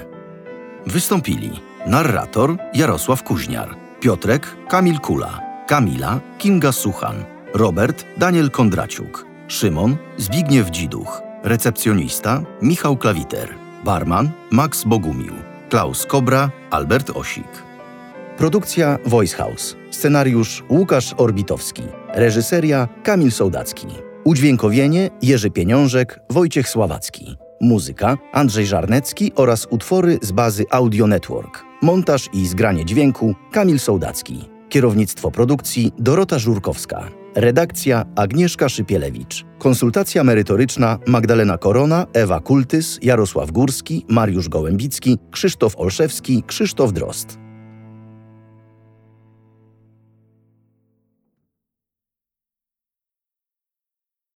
Wystąpili 0.85 1.51
narrator 1.87 2.57
Jarosław 2.73 3.23
Kuźniar, 3.23 3.75
Piotrek 3.99 4.55
Kamil 4.69 4.99
Kula, 4.99 5.41
Kamila 5.67 6.19
Kinga 6.37 6.71
Suchan, 6.71 7.15
Robert 7.53 8.05
Daniel 8.17 8.51
Kondraciuk, 8.51 9.25
Szymon 9.47 9.97
Zbigniew 10.17 10.69
Dziduch, 10.69 11.21
recepcjonista 11.43 12.43
Michał 12.61 12.97
Klawiter, 12.97 13.49
barman 13.85 14.29
Max 14.51 14.83
Bogumił, 14.83 15.33
Klaus 15.69 16.05
Kobra, 16.05 16.51
Albert 16.71 17.09
Osik. 17.09 17.66
Produkcja 18.37 18.97
Voice 19.05 19.37
House. 19.37 19.75
Scenariusz 19.91 20.63
Łukasz 20.69 21.13
Orbitowski. 21.17 21.83
Reżyseria 22.13 22.87
Kamil 23.03 23.31
Sołdacki. 23.31 23.87
Udźwiękowienie 24.23 25.09
Jerzy 25.21 25.51
Pieniążek, 25.51 26.19
Wojciech 26.29 26.69
Sławacki. 26.69 27.37
Muzyka 27.61 28.17
Andrzej 28.33 28.65
Żarnecki 28.65 29.31
oraz 29.35 29.67
utwory 29.69 30.19
z 30.21 30.31
bazy 30.31 30.65
Audio 30.71 31.07
Network. 31.07 31.63
Montaż 31.81 32.29
i 32.33 32.47
zgranie 32.47 32.85
dźwięku 32.85 33.35
Kamil 33.51 33.79
Sołdacki. 33.79 34.49
Kierownictwo 34.69 35.31
produkcji 35.31 35.91
Dorota 35.99 36.39
Żurkowska. 36.39 37.09
Redakcja 37.35 38.05
Agnieszka 38.15 38.69
Szypielewicz. 38.69 39.45
Konsultacja 39.59 40.23
merytoryczna 40.23 40.99
Magdalena 41.07 41.57
Korona, 41.57 42.05
Ewa 42.13 42.39
Kultys, 42.39 42.99
Jarosław 43.01 43.51
Górski, 43.51 44.05
Mariusz 44.09 44.49
Gołębicki, 44.49 45.17
Krzysztof 45.31 45.77
Olszewski, 45.77 46.43
Krzysztof 46.47 46.93
Drost. 46.93 47.46